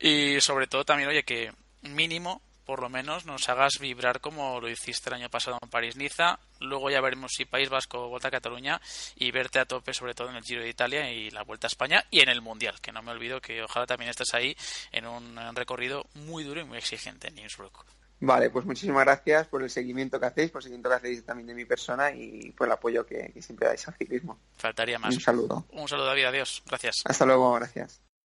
Y 0.00 0.40
sobre 0.40 0.66
todo 0.66 0.84
también, 0.84 1.08
oye, 1.08 1.22
que 1.24 1.52
mínimo 1.82 2.42
por 2.64 2.80
lo 2.80 2.88
menos 2.88 3.26
nos 3.26 3.48
hagas 3.48 3.74
vibrar 3.80 4.20
como 4.20 4.60
lo 4.60 4.68
hiciste 4.68 5.10
el 5.10 5.16
año 5.16 5.28
pasado 5.28 5.58
en 5.62 5.68
París-Niza. 5.68 6.38
Luego 6.60 6.90
ya 6.90 7.00
veremos 7.00 7.32
si 7.34 7.44
País 7.44 7.68
Vasco 7.68 8.08
Vuelta 8.08 8.28
a 8.28 8.30
Cataluña 8.30 8.80
y 9.16 9.30
verte 9.30 9.58
a 9.58 9.64
tope 9.64 9.92
sobre 9.92 10.14
todo 10.14 10.30
en 10.30 10.36
el 10.36 10.42
Giro 10.42 10.62
de 10.62 10.68
Italia 10.68 11.10
y 11.10 11.30
la 11.30 11.42
Vuelta 11.42 11.66
a 11.66 11.68
España 11.68 12.04
y 12.10 12.20
en 12.20 12.28
el 12.28 12.42
Mundial, 12.42 12.80
que 12.80 12.92
no 12.92 13.02
me 13.02 13.12
olvido 13.12 13.40
que 13.40 13.62
ojalá 13.62 13.86
también 13.86 14.10
estés 14.10 14.34
ahí 14.34 14.56
en 14.92 15.06
un 15.06 15.36
recorrido 15.54 16.04
muy 16.14 16.44
duro 16.44 16.60
y 16.60 16.64
muy 16.64 16.78
exigente 16.78 17.28
en 17.28 17.38
Innsbruck. 17.38 17.84
Vale, 18.20 18.48
pues 18.48 18.64
muchísimas 18.64 19.04
gracias 19.04 19.48
por 19.48 19.62
el 19.62 19.68
seguimiento 19.68 20.18
que 20.18 20.26
hacéis, 20.26 20.50
por 20.50 20.60
el 20.60 20.64
seguimiento 20.64 20.88
que 20.88 20.94
hacéis 20.94 21.24
también 21.24 21.46
de 21.48 21.54
mi 21.54 21.64
persona 21.64 22.10
y 22.10 22.52
por 22.52 22.66
el 22.66 22.72
apoyo 22.72 23.04
que, 23.04 23.32
siempre 23.40 23.68
dais 23.68 23.86
al 23.86 23.94
ciclismo. 23.94 24.38
Faltaría 24.56 24.98
más. 24.98 25.14
Un 25.14 25.20
saludo. 25.20 25.66
Un 25.72 25.88
saludo, 25.88 26.06
David. 26.06 26.26
Adiós. 26.26 26.62
Gracias. 26.66 27.02
Hasta 27.04 27.26
luego. 27.26 27.52
Gracias. 27.54 28.00